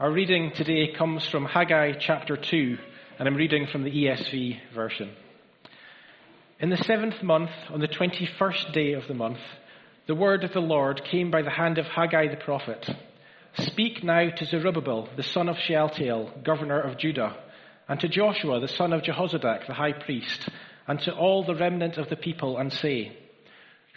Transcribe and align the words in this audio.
Our 0.00 0.12
reading 0.12 0.52
today 0.54 0.92
comes 0.96 1.26
from 1.26 1.44
Haggai 1.44 1.94
chapter 1.98 2.36
2, 2.36 2.78
and 3.18 3.26
I'm 3.26 3.34
reading 3.34 3.66
from 3.66 3.82
the 3.82 3.90
ESV 3.90 4.72
version. 4.72 5.10
In 6.60 6.70
the 6.70 6.76
seventh 6.76 7.20
month, 7.20 7.50
on 7.68 7.80
the 7.80 7.88
21st 7.88 8.72
day 8.72 8.92
of 8.92 9.08
the 9.08 9.14
month, 9.14 9.40
the 10.06 10.14
word 10.14 10.44
of 10.44 10.52
the 10.52 10.60
Lord 10.60 11.02
came 11.02 11.32
by 11.32 11.42
the 11.42 11.50
hand 11.50 11.78
of 11.78 11.86
Haggai 11.86 12.28
the 12.28 12.36
prophet. 12.36 12.88
Speak 13.58 14.04
now 14.04 14.30
to 14.30 14.44
Zerubbabel, 14.44 15.08
the 15.16 15.24
son 15.24 15.48
of 15.48 15.56
Shealtiel, 15.58 16.30
governor 16.44 16.80
of 16.80 16.96
Judah, 16.96 17.36
and 17.88 17.98
to 17.98 18.06
Joshua, 18.06 18.60
the 18.60 18.68
son 18.68 18.92
of 18.92 19.02
Jehozadak, 19.02 19.66
the 19.66 19.74
high 19.74 19.94
priest, 19.94 20.48
and 20.86 21.00
to 21.00 21.12
all 21.12 21.42
the 21.42 21.56
remnant 21.56 21.98
of 21.98 22.08
the 22.08 22.14
people, 22.14 22.56
and 22.56 22.72
say, 22.72 23.18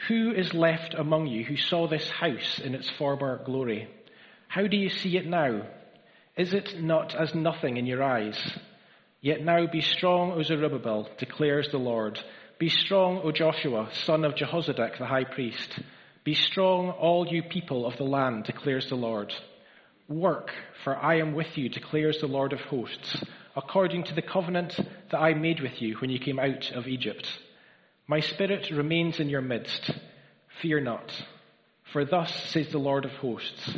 Who 0.07 0.31
is 0.31 0.55
left 0.55 0.95
among 0.95 1.27
you 1.27 1.43
who 1.43 1.57
saw 1.57 1.87
this 1.87 2.09
house 2.09 2.57
in 2.57 2.73
its 2.73 2.89
former 2.89 3.39
glory? 3.45 3.87
How 4.47 4.65
do 4.65 4.77
you 4.77 4.89
see 4.89 5.15
it 5.15 5.27
now? 5.27 5.61
Is 6.37 6.53
it 6.53 6.81
not 6.81 7.13
as 7.15 7.35
nothing 7.35 7.77
in 7.77 7.85
your 7.85 8.03
eyes? 8.03 8.39
Yet 9.21 9.43
now 9.43 9.67
be 9.67 9.81
strong, 9.81 10.31
O 10.31 10.41
Zerubbabel, 10.41 11.09
declares 11.17 11.69
the 11.71 11.77
Lord. 11.77 12.19
Be 12.57 12.69
strong, 12.69 13.21
O 13.23 13.31
Joshua, 13.31 13.89
son 14.05 14.23
of 14.23 14.35
Jehozadak 14.35 14.97
the 14.97 15.05
high 15.05 15.25
priest. 15.25 15.79
Be 16.23 16.33
strong, 16.33 16.89
all 16.91 17.27
you 17.27 17.43
people 17.43 17.85
of 17.85 17.97
the 17.97 18.03
land, 18.03 18.45
declares 18.45 18.87
the 18.89 18.95
Lord. 18.95 19.33
Work, 20.07 20.51
for 20.83 20.95
I 20.95 21.19
am 21.19 21.33
with 21.33 21.57
you, 21.57 21.69
declares 21.69 22.19
the 22.19 22.27
Lord 22.27 22.53
of 22.53 22.59
hosts, 22.61 23.23
according 23.55 24.05
to 24.05 24.15
the 24.15 24.21
covenant 24.21 24.79
that 25.11 25.17
I 25.17 25.33
made 25.33 25.59
with 25.59 25.81
you 25.81 25.95
when 25.95 26.09
you 26.09 26.19
came 26.19 26.39
out 26.39 26.71
of 26.71 26.87
Egypt. 26.87 27.27
My 28.07 28.19
spirit 28.19 28.69
remains 28.71 29.19
in 29.19 29.29
your 29.29 29.41
midst. 29.41 29.91
Fear 30.61 30.81
not. 30.81 31.11
For 31.93 32.05
thus 32.05 32.33
says 32.51 32.69
the 32.69 32.77
Lord 32.77 33.05
of 33.05 33.11
hosts, 33.11 33.77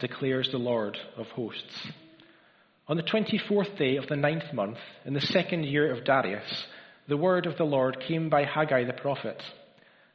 declares 0.00 0.50
the 0.50 0.58
Lord 0.58 0.96
of 1.16 1.26
hosts. 1.28 1.86
On 2.86 2.96
the 2.96 3.02
24th 3.02 3.76
day 3.76 3.96
of 3.96 4.06
the 4.06 4.16
ninth 4.16 4.52
month, 4.52 4.78
in 5.04 5.14
the 5.14 5.20
second 5.20 5.64
year 5.64 5.92
of 5.92 6.04
Darius, 6.04 6.66
the 7.06 7.16
word 7.16 7.46
of 7.46 7.56
the 7.56 7.64
Lord 7.64 8.00
came 8.06 8.28
by 8.28 8.44
Haggai 8.44 8.84
the 8.84 8.92
prophet. 8.92 9.42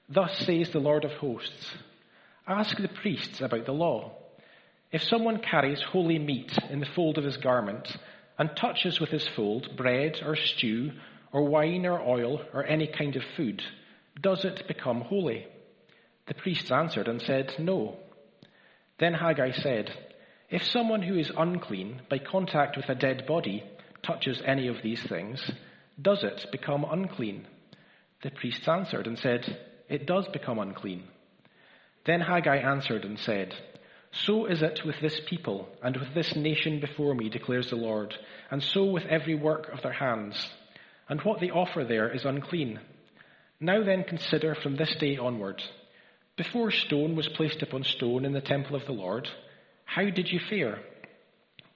Thus 0.09 0.38
says 0.40 0.70
the 0.70 0.80
Lord 0.80 1.06
of 1.06 1.12
hosts 1.12 1.73
Ask 2.48 2.78
the 2.78 2.88
priests 2.88 3.42
about 3.42 3.66
the 3.66 3.72
law. 3.72 4.12
If 4.92 5.03
someone 5.03 5.40
carries 5.40 5.81
holy 5.81 6.20
meat 6.20 6.52
in 6.70 6.80
the 6.80 6.86
fold 6.95 7.18
of 7.18 7.23
his 7.23 7.38
garment, 7.38 7.88
and 8.38 8.50
touches 8.56 9.00
with 9.00 9.09
his 9.09 9.28
fold 9.36 9.75
bread 9.78 10.20
or 10.25 10.36
stew, 10.36 10.92
or 11.31 11.44
wine 11.44 11.86
or 11.86 12.00
oil, 12.00 12.42
or 12.53 12.66
any 12.66 12.88
kind 12.88 13.16
of 13.16 13.23
food, 13.38 13.64
does 14.22 14.45
it 14.45 14.68
become 14.68 15.02
holy? 15.02 15.47
The 16.28 16.34
priests 16.34 16.72
answered 16.72 17.08
and 17.08 17.22
said, 17.22 17.53
No. 17.59 17.97
Then 19.04 19.16
Haggai 19.16 19.52
said, 19.52 19.92
If 20.50 20.64
someone 20.64 21.02
who 21.02 21.18
is 21.18 21.30
unclean 21.38 22.04
by 22.09 22.20
contact 22.20 22.78
with 22.78 22.88
a 22.88 22.96
dead 22.96 23.26
body 23.28 23.62
touches 24.02 24.42
any 24.46 24.70
of 24.70 24.78
these 24.82 25.04
things, 25.04 25.52
does 26.02 26.23
it 26.23 26.46
become 26.54 26.86
unclean? 26.90 27.46
The 28.22 28.31
priests 28.31 28.66
answered 28.66 29.06
and 29.06 29.20
said, 29.20 29.59
It 29.90 30.06
does 30.06 30.30
become 30.30 30.58
unclean. 30.58 31.03
Then 32.06 32.22
Haggai 32.22 32.56
answered 32.56 33.03
and 33.03 33.19
said, 33.19 33.53
So 34.13 34.46
is 34.46 34.62
it 34.62 34.86
with 34.86 35.02
this 35.02 35.19
people 35.28 35.68
and 35.84 35.97
with 35.97 36.13
this 36.13 36.34
nation 36.38 36.80
before 36.80 37.13
me, 37.13 37.28
declares 37.28 37.72
the 37.72 37.75
Lord, 37.75 38.16
and 38.52 38.63
so 38.63 38.86
with 38.86 39.03
every 39.08 39.36
work 39.36 39.68
of 39.74 39.81
their 39.81 39.92
hands. 39.92 40.47
And 41.09 41.19
what 41.24 41.42
they 41.42 41.50
offer 41.50 41.84
there 41.84 42.09
is 42.09 42.24
unclean. 42.24 42.80
Now 43.59 43.84
then 43.84 44.06
consider 44.06 44.56
from 44.56 44.78
this 44.78 44.96
day 44.96 45.18
onward 45.18 45.62
before 46.35 46.71
stone 46.71 47.16
was 47.16 47.27
placed 47.29 47.61
upon 47.61 47.83
stone 47.83 48.25
in 48.25 48.33
the 48.33 48.41
temple 48.41 48.75
of 48.75 48.85
the 48.85 48.91
Lord, 48.91 49.27
how 49.85 50.09
did 50.09 50.29
you 50.29 50.39
fare? 50.49 50.79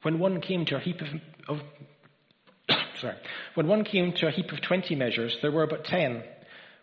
When 0.02 0.20
one 0.20 0.42
came 0.42 0.66
to 0.66 0.78
a 0.78 0.80
heap 0.80 1.02
of, 1.02 1.08
of 1.48 1.62
sorry, 3.00 3.18
when 3.54 3.68
one 3.68 3.84
came 3.84 4.14
to 4.14 4.28
a 4.28 4.32
heap 4.32 4.52
of 4.52 4.62
twenty 4.62 4.96
measures, 4.96 5.38
there 5.42 5.52
were 5.52 5.68
but 5.68 5.86
ten. 5.86 6.24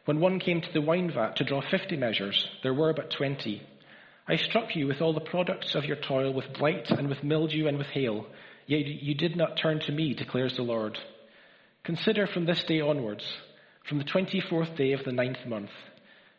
When 0.04 0.20
one 0.20 0.38
came 0.38 0.60
to 0.60 0.72
the 0.72 0.82
wine 0.82 1.10
vat 1.10 1.36
to 1.36 1.44
draw 1.44 1.62
fifty 1.62 1.96
measures, 1.96 2.46
there 2.62 2.74
were 2.74 2.92
but 2.92 3.10
twenty. 3.10 3.62
I 4.28 4.36
struck 4.36 4.74
you 4.74 4.86
with 4.86 5.00
all 5.00 5.12
the 5.12 5.20
products 5.20 5.74
of 5.74 5.84
your 5.84 5.96
toil, 5.96 6.32
with 6.32 6.54
blight 6.54 6.90
and 6.90 7.08
with 7.08 7.24
mildew 7.24 7.66
and 7.66 7.76
with 7.76 7.88
hail, 7.88 8.26
yet 8.66 8.86
you 8.86 9.14
did 9.14 9.36
not 9.36 9.56
turn 9.56 9.80
to 9.80 9.92
me, 9.92 10.14
declares 10.14 10.56
the 10.56 10.62
Lord. 10.62 10.98
Consider 11.84 12.26
from 12.26 12.46
this 12.46 12.64
day 12.64 12.80
onwards, 12.80 13.24
from 13.88 13.98
the 13.98 14.04
twenty 14.04 14.40
fourth 14.40 14.76
day 14.76 14.92
of 14.92 15.04
the 15.04 15.12
ninth 15.12 15.44
month, 15.46 15.70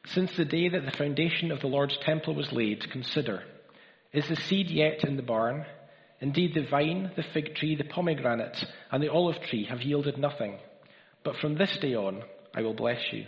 since 0.07 0.35
the 0.35 0.45
day 0.45 0.69
that 0.69 0.85
the 0.85 0.97
foundation 0.97 1.51
of 1.51 1.61
the 1.61 1.67
Lord's 1.67 1.97
temple 1.97 2.35
was 2.35 2.51
laid, 2.51 2.89
consider 2.91 3.43
Is 4.13 4.27
the 4.27 4.35
seed 4.35 4.69
yet 4.69 5.03
in 5.03 5.15
the 5.15 5.23
barn? 5.23 5.65
Indeed, 6.21 6.53
the 6.53 6.65
vine, 6.65 7.11
the 7.15 7.23
fig 7.33 7.55
tree, 7.55 7.75
the 7.75 7.83
pomegranate, 7.83 8.63
and 8.91 9.03
the 9.03 9.11
olive 9.11 9.41
tree 9.41 9.65
have 9.65 9.81
yielded 9.81 10.17
nothing. 10.17 10.57
But 11.23 11.37
from 11.37 11.55
this 11.55 11.77
day 11.77 11.95
on, 11.95 12.23
I 12.53 12.61
will 12.61 12.73
bless 12.73 13.01
you. 13.11 13.25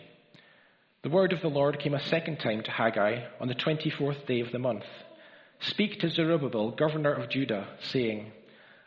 The 1.03 1.09
word 1.09 1.33
of 1.33 1.41
the 1.41 1.47
Lord 1.49 1.79
came 1.79 1.93
a 1.93 2.03
second 2.03 2.37
time 2.37 2.63
to 2.63 2.71
Haggai 2.71 3.23
on 3.39 3.47
the 3.47 3.55
24th 3.55 4.25
day 4.25 4.39
of 4.39 4.51
the 4.51 4.59
month. 4.59 4.85
Speak 5.59 5.99
to 5.99 6.09
Zerubbabel, 6.09 6.71
governor 6.71 7.13
of 7.13 7.29
Judah, 7.29 7.67
saying, 7.79 8.31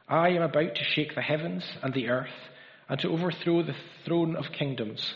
I 0.09 0.31
am 0.31 0.43
about 0.43 0.75
to 0.75 0.85
shake 0.85 1.15
the 1.15 1.23
heavens 1.23 1.65
and 1.83 1.93
the 1.93 2.09
earth, 2.09 2.29
and 2.89 2.99
to 3.01 3.11
overthrow 3.11 3.63
the 3.63 3.77
throne 4.05 4.35
of 4.35 4.53
kingdoms. 4.53 5.15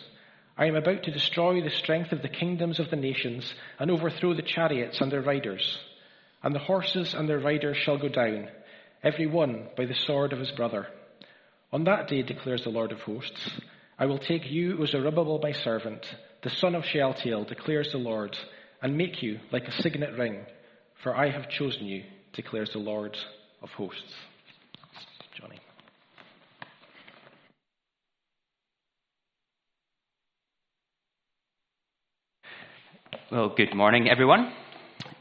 I 0.56 0.66
am 0.66 0.76
about 0.76 1.02
to 1.02 1.10
destroy 1.10 1.60
the 1.60 1.70
strength 1.70 2.12
of 2.12 2.22
the 2.22 2.28
kingdoms 2.28 2.78
of 2.78 2.88
the 2.90 2.96
nations 2.96 3.52
and 3.78 3.90
overthrow 3.90 4.34
the 4.34 4.42
chariots 4.42 5.00
and 5.00 5.10
their 5.10 5.22
riders. 5.22 5.78
And 6.42 6.54
the 6.54 6.60
horses 6.60 7.14
and 7.14 7.28
their 7.28 7.40
riders 7.40 7.76
shall 7.78 7.98
go 7.98 8.08
down, 8.08 8.48
every 9.02 9.26
one 9.26 9.68
by 9.76 9.86
the 9.86 9.94
sword 10.06 10.32
of 10.32 10.38
his 10.38 10.52
brother. 10.52 10.86
On 11.72 11.84
that 11.84 12.06
day, 12.06 12.22
declares 12.22 12.62
the 12.62 12.70
Lord 12.70 12.92
of 12.92 13.00
hosts, 13.00 13.50
I 13.98 14.06
will 14.06 14.18
take 14.18 14.48
you, 14.48 14.78
O 14.80 14.86
Zerubbabel, 14.86 15.40
my 15.42 15.52
servant, 15.52 16.06
the 16.42 16.50
son 16.50 16.74
of 16.74 16.84
Shealtiel, 16.84 17.44
declares 17.44 17.90
the 17.90 17.98
Lord, 17.98 18.36
and 18.80 18.96
make 18.96 19.22
you 19.22 19.40
like 19.50 19.66
a 19.66 19.82
signet 19.82 20.16
ring, 20.16 20.44
for 21.02 21.16
I 21.16 21.30
have 21.30 21.48
chosen 21.48 21.86
you, 21.86 22.04
declares 22.32 22.70
the 22.72 22.78
Lord 22.78 23.16
of 23.62 23.70
hosts. 23.70 24.14
Johnny. 25.36 25.58
Well, 33.34 33.48
good 33.48 33.74
morning, 33.74 34.08
everyone. 34.08 34.52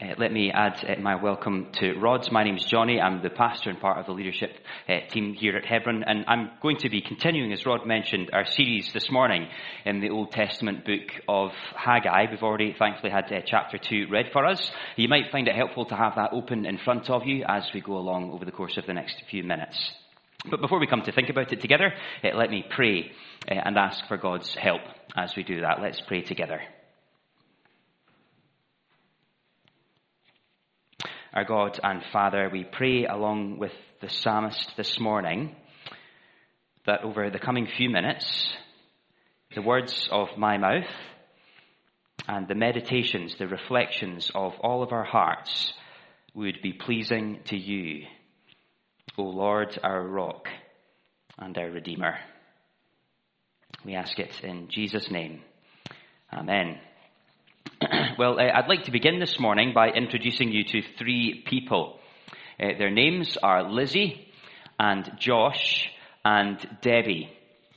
Uh, 0.00 0.14
let 0.18 0.30
me 0.32 0.52
add 0.52 0.84
uh, 0.88 1.00
my 1.00 1.16
welcome 1.16 1.72
to 1.80 1.94
Rod's. 1.94 2.30
My 2.30 2.44
name 2.44 2.54
is 2.54 2.64
Johnny. 2.64 3.00
I'm 3.00 3.24
the 3.24 3.28
pastor 3.28 3.70
and 3.70 3.80
part 3.80 3.98
of 3.98 4.06
the 4.06 4.12
leadership 4.12 4.52
uh, 4.88 5.00
team 5.10 5.34
here 5.34 5.56
at 5.56 5.64
Hebron, 5.64 6.04
and 6.04 6.24
I'm 6.28 6.52
going 6.62 6.76
to 6.76 6.88
be 6.88 7.00
continuing, 7.00 7.52
as 7.52 7.66
Rod 7.66 7.84
mentioned, 7.88 8.30
our 8.32 8.44
series 8.44 8.92
this 8.92 9.10
morning 9.10 9.48
in 9.84 10.00
the 10.00 10.10
Old 10.10 10.30
Testament 10.30 10.84
book 10.84 11.10
of 11.28 11.50
Haggai. 11.74 12.30
We've 12.30 12.40
already, 12.40 12.72
thankfully, 12.78 13.10
had 13.10 13.24
uh, 13.32 13.40
chapter 13.44 13.78
2 13.78 14.06
read 14.08 14.26
for 14.32 14.46
us. 14.46 14.70
You 14.94 15.08
might 15.08 15.32
find 15.32 15.48
it 15.48 15.56
helpful 15.56 15.86
to 15.86 15.96
have 15.96 16.14
that 16.14 16.32
open 16.32 16.66
in 16.66 16.78
front 16.78 17.10
of 17.10 17.26
you 17.26 17.44
as 17.48 17.68
we 17.74 17.80
go 17.80 17.96
along 17.96 18.30
over 18.30 18.44
the 18.44 18.52
course 18.52 18.76
of 18.76 18.86
the 18.86 18.94
next 18.94 19.24
few 19.28 19.42
minutes. 19.42 19.92
But 20.48 20.60
before 20.60 20.78
we 20.78 20.86
come 20.86 21.02
to 21.02 21.10
think 21.10 21.30
about 21.30 21.52
it 21.52 21.60
together, 21.60 21.92
uh, 22.22 22.28
let 22.36 22.48
me 22.48 22.64
pray 22.70 23.10
uh, 23.50 23.54
and 23.54 23.76
ask 23.76 24.06
for 24.06 24.18
God's 24.18 24.54
help 24.54 24.82
as 25.16 25.34
we 25.36 25.42
do 25.42 25.62
that. 25.62 25.82
Let's 25.82 26.00
pray 26.00 26.22
together. 26.22 26.60
Our 31.34 31.44
God 31.44 31.80
and 31.82 32.00
Father, 32.12 32.48
we 32.48 32.62
pray 32.62 33.06
along 33.06 33.58
with 33.58 33.72
the 34.00 34.08
psalmist 34.08 34.76
this 34.76 35.00
morning 35.00 35.56
that 36.86 37.02
over 37.02 37.28
the 37.28 37.40
coming 37.40 37.66
few 37.66 37.90
minutes, 37.90 38.54
the 39.52 39.60
words 39.60 40.08
of 40.12 40.28
my 40.38 40.58
mouth 40.58 40.88
and 42.28 42.46
the 42.46 42.54
meditations, 42.54 43.34
the 43.36 43.48
reflections 43.48 44.30
of 44.32 44.52
all 44.60 44.84
of 44.84 44.92
our 44.92 45.02
hearts 45.02 45.72
would 46.34 46.62
be 46.62 46.72
pleasing 46.72 47.40
to 47.46 47.56
you, 47.56 48.06
O 49.18 49.24
Lord, 49.24 49.76
our 49.82 50.06
rock 50.06 50.46
and 51.36 51.58
our 51.58 51.68
Redeemer. 51.68 52.16
We 53.84 53.96
ask 53.96 54.20
it 54.20 54.40
in 54.44 54.68
Jesus' 54.68 55.10
name. 55.10 55.42
Amen. 56.32 56.78
Well, 58.18 58.38
uh, 58.38 58.44
I'd 58.44 58.68
like 58.68 58.84
to 58.84 58.90
begin 58.90 59.18
this 59.18 59.40
morning 59.40 59.72
by 59.74 59.88
introducing 59.88 60.52
you 60.52 60.64
to 60.64 60.82
three 60.98 61.42
people. 61.46 61.98
Uh, 62.60 62.78
their 62.78 62.90
names 62.90 63.36
are 63.42 63.68
Lizzie, 63.68 64.28
and 64.78 65.10
Josh 65.18 65.88
and 66.24 66.58
Debbie. 66.80 67.30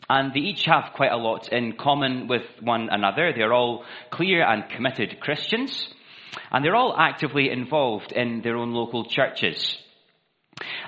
And 0.09 0.33
they 0.33 0.39
each 0.39 0.65
have 0.65 0.93
quite 0.95 1.11
a 1.11 1.17
lot 1.17 1.51
in 1.51 1.73
common 1.73 2.27
with 2.27 2.43
one 2.61 2.89
another. 2.89 3.33
They're 3.35 3.53
all 3.53 3.83
clear 4.09 4.43
and 4.43 4.69
committed 4.69 5.19
Christians. 5.19 5.93
And 6.51 6.63
they're 6.63 6.75
all 6.75 6.95
actively 6.97 7.49
involved 7.49 8.11
in 8.11 8.41
their 8.41 8.57
own 8.57 8.73
local 8.73 9.05
churches. 9.05 9.77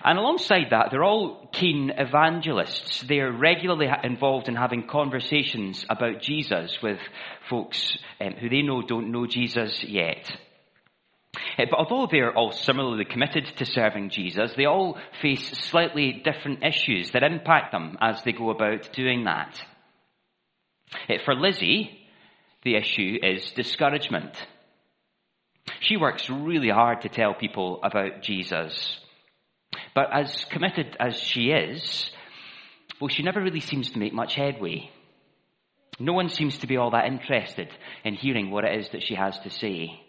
And 0.03 0.17
alongside 0.17 0.67
that, 0.71 0.87
they're 0.91 1.03
all 1.03 1.49
keen 1.51 1.91
evangelists. 1.95 3.01
They're 3.01 3.31
regularly 3.31 3.87
involved 4.03 4.47
in 4.47 4.55
having 4.55 4.87
conversations 4.87 5.85
about 5.89 6.21
Jesus 6.21 6.81
with 6.81 6.99
folks 7.49 7.97
um, 8.21 8.33
who 8.33 8.49
they 8.49 8.61
know 8.61 8.81
don't 8.81 9.11
know 9.11 9.27
Jesus 9.27 9.83
yet. 9.83 10.31
Uh, 11.57 11.65
but 11.69 11.77
although 11.77 12.07
they're 12.09 12.35
all 12.35 12.51
similarly 12.51 13.05
committed 13.05 13.45
to 13.57 13.65
serving 13.65 14.09
Jesus, 14.09 14.53
they 14.55 14.65
all 14.65 14.97
face 15.21 15.45
slightly 15.69 16.21
different 16.23 16.63
issues 16.63 17.11
that 17.11 17.23
impact 17.23 17.71
them 17.71 17.97
as 18.01 18.23
they 18.23 18.31
go 18.31 18.49
about 18.49 18.91
doing 18.93 19.25
that. 19.25 19.61
Uh, 21.07 21.15
for 21.25 21.35
Lizzie, 21.35 21.99
the 22.63 22.75
issue 22.75 23.17
is 23.21 23.51
discouragement. 23.51 24.35
She 25.81 25.97
works 25.97 26.29
really 26.29 26.69
hard 26.69 27.01
to 27.01 27.09
tell 27.09 27.33
people 27.33 27.79
about 27.83 28.21
Jesus. 28.21 28.99
But 29.95 30.13
as 30.13 30.45
committed 30.45 30.95
as 30.99 31.19
she 31.19 31.51
is, 31.51 32.11
well, 32.99 33.09
she 33.09 33.23
never 33.23 33.41
really 33.41 33.59
seems 33.59 33.91
to 33.91 33.99
make 33.99 34.13
much 34.13 34.35
headway. 34.35 34.89
No 35.99 36.13
one 36.13 36.29
seems 36.29 36.57
to 36.59 36.67
be 36.67 36.77
all 36.77 36.91
that 36.91 37.07
interested 37.07 37.69
in 38.03 38.13
hearing 38.13 38.51
what 38.51 38.63
it 38.63 38.79
is 38.79 38.89
that 38.89 39.03
she 39.03 39.15
has 39.15 39.37
to 39.39 39.49
say. 39.49 40.01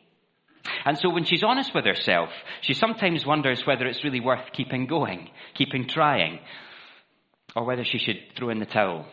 And 0.85 0.97
so 0.99 1.11
when 1.11 1.25
she's 1.25 1.43
honest 1.43 1.75
with 1.75 1.85
herself, 1.85 2.31
she 2.61 2.75
sometimes 2.75 3.27
wonders 3.27 3.67
whether 3.67 3.87
it's 3.87 4.05
really 4.05 4.21
worth 4.21 4.53
keeping 4.53 4.87
going, 4.87 5.31
keeping 5.55 5.89
trying, 5.89 6.41
or 7.57 7.65
whether 7.65 7.85
she 7.85 7.99
should 7.99 8.19
throw 8.37 8.51
in 8.51 8.61
the 8.61 8.67
towel. 8.67 9.07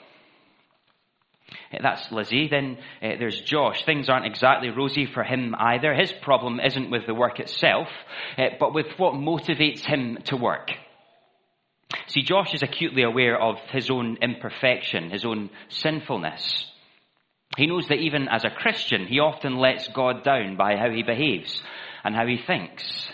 Eh, 1.72 1.78
that's 1.82 2.12
Lizzie. 2.12 2.48
Then 2.50 2.78
uh, 3.02 3.18
there's 3.20 3.42
Josh. 3.42 3.84
Things 3.86 4.10
aren't 4.10 4.26
exactly 4.26 4.70
rosy 4.70 5.06
for 5.06 5.24
him 5.24 5.56
either. 5.58 5.94
His 5.94 6.12
problem 6.12 6.60
isn't 6.60 6.90
with 6.90 7.06
the 7.06 7.14
work 7.14 7.40
itself, 7.40 7.88
uh, 8.38 8.50
but 8.60 8.74
with 8.74 8.88
what 8.98 9.14
motivates 9.14 9.86
him 9.86 10.18
to 10.26 10.38
work. 10.38 10.72
See, 12.08 12.22
Josh 12.22 12.54
is 12.54 12.64
acutely 12.64 13.04
aware 13.04 13.42
of 13.42 13.58
his 13.72 13.90
own 13.90 14.18
imperfection, 14.22 15.10
his 15.10 15.26
own 15.26 15.50
sinfulness. 15.70 16.66
He 17.58 17.66
knows 17.66 17.88
that 17.88 18.00
even 18.00 18.28
as 18.28 18.44
a 18.44 18.50
Christian, 18.50 19.08
he 19.08 19.20
often 19.20 19.58
lets 19.58 19.88
God 19.88 20.24
down 20.24 20.58
by 20.58 20.76
how 20.76 20.90
he 20.92 21.04
behaves 21.04 21.62
and 22.04 22.14
how 22.14 22.28
he 22.28 22.38
thinks. 22.38 23.10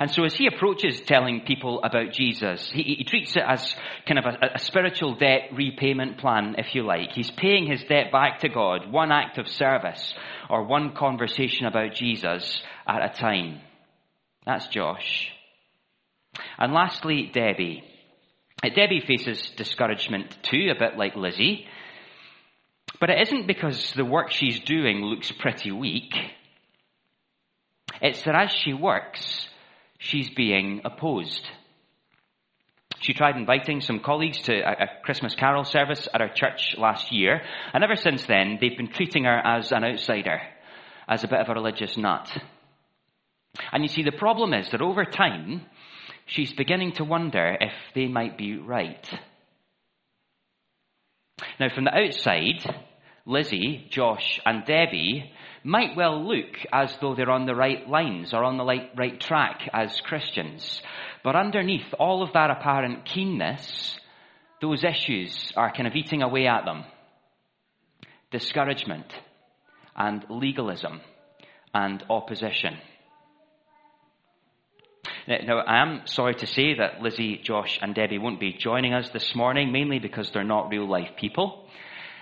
And 0.00 0.10
so 0.10 0.24
as 0.24 0.34
he 0.34 0.46
approaches 0.46 1.00
telling 1.00 1.42
people 1.46 1.80
about 1.82 2.12
Jesus, 2.12 2.70
he, 2.70 2.82
he 2.98 3.04
treats 3.04 3.36
it 3.36 3.42
as 3.46 3.74
kind 4.06 4.18
of 4.18 4.24
a, 4.26 4.54
a, 4.54 4.58
spiritual 4.58 5.14
debt 5.14 5.50
repayment 5.52 6.18
plan, 6.18 6.56
if 6.58 6.74
you 6.74 6.84
like. 6.84 7.12
He's 7.12 7.30
paying 7.30 7.66
his 7.66 7.84
debt 7.84 8.10
back 8.10 8.40
to 8.40 8.48
God, 8.48 8.90
one 8.90 9.12
act 9.12 9.38
of 9.38 9.48
service 9.48 10.14
or 10.50 10.64
one 10.64 10.94
conversation 10.94 11.66
about 11.66 11.94
Jesus 11.94 12.60
at 12.86 13.04
a 13.04 13.20
time. 13.20 13.60
That's 14.46 14.66
Josh. 14.68 15.30
And 16.58 16.72
lastly, 16.72 17.30
Debbie. 17.32 17.84
Uh, 18.62 18.70
Debbie 18.70 19.02
faces 19.06 19.50
discouragement 19.56 20.36
too, 20.42 20.72
a 20.74 20.78
bit 20.78 20.96
like 20.96 21.14
Lizzie. 21.14 21.66
But 23.00 23.10
it 23.10 23.20
isn't 23.28 23.46
because 23.46 23.92
the 23.92 24.04
work 24.04 24.30
she's 24.30 24.58
doing 24.60 25.02
looks 25.02 25.30
pretty 25.30 25.70
weak. 25.70 26.14
It's 28.00 28.22
that 28.24 28.34
as 28.34 28.52
she 28.52 28.72
works, 28.72 29.48
she's 29.98 30.30
being 30.30 30.80
opposed. 30.84 31.46
She 33.00 33.12
tried 33.12 33.36
inviting 33.36 33.80
some 33.80 34.00
colleagues 34.00 34.40
to 34.42 34.54
a, 34.54 34.86
Christmas 35.04 35.34
carol 35.34 35.64
service 35.64 36.08
at 36.12 36.20
our 36.20 36.32
church 36.32 36.74
last 36.78 37.12
year, 37.12 37.42
and 37.72 37.84
ever 37.84 37.96
since 37.96 38.26
then, 38.26 38.58
they've 38.60 38.76
been 38.76 38.90
treating 38.90 39.24
her 39.24 39.38
as 39.38 39.70
an 39.70 39.84
outsider, 39.84 40.40
as 41.06 41.22
a 41.22 41.28
bit 41.28 41.40
of 41.40 41.48
a 41.48 41.54
religious 41.54 41.96
nut. 41.96 42.28
And 43.72 43.82
you 43.82 43.88
see, 43.88 44.02
the 44.02 44.12
problem 44.12 44.52
is 44.52 44.70
that 44.70 44.82
over 44.82 45.04
time, 45.04 45.62
she's 46.26 46.52
beginning 46.52 46.92
to 46.92 47.04
wonder 47.04 47.56
if 47.60 47.72
they 47.94 48.06
might 48.06 48.36
be 48.36 48.56
right. 48.56 49.08
Now, 51.60 51.68
from 51.72 51.84
the 51.84 51.94
outside, 51.94 52.87
Lizzie, 53.28 53.86
Josh, 53.90 54.40
and 54.46 54.64
Debbie 54.64 55.30
might 55.62 55.94
well 55.94 56.26
look 56.26 56.56
as 56.72 56.96
though 56.98 57.14
they're 57.14 57.30
on 57.30 57.44
the 57.44 57.54
right 57.54 57.86
lines 57.86 58.32
or 58.32 58.42
on 58.42 58.56
the 58.56 58.64
right, 58.64 58.90
right 58.96 59.20
track 59.20 59.68
as 59.70 60.00
Christians. 60.00 60.80
But 61.22 61.36
underneath 61.36 61.92
all 61.98 62.22
of 62.22 62.32
that 62.32 62.50
apparent 62.50 63.04
keenness, 63.04 64.00
those 64.62 64.82
issues 64.82 65.52
are 65.56 65.70
kind 65.70 65.86
of 65.86 65.94
eating 65.94 66.22
away 66.22 66.46
at 66.46 66.64
them. 66.64 66.84
Discouragement 68.30 69.12
and 69.94 70.24
legalism 70.30 71.02
and 71.74 72.02
opposition. 72.08 72.78
Now, 75.26 75.58
I 75.58 75.82
am 75.82 76.06
sorry 76.06 76.34
to 76.36 76.46
say 76.46 76.76
that 76.78 77.02
Lizzie, 77.02 77.42
Josh, 77.44 77.78
and 77.82 77.94
Debbie 77.94 78.16
won't 78.16 78.40
be 78.40 78.54
joining 78.54 78.94
us 78.94 79.10
this 79.10 79.34
morning, 79.34 79.70
mainly 79.70 79.98
because 79.98 80.30
they're 80.30 80.44
not 80.44 80.70
real 80.70 80.88
life 80.88 81.10
people. 81.20 81.66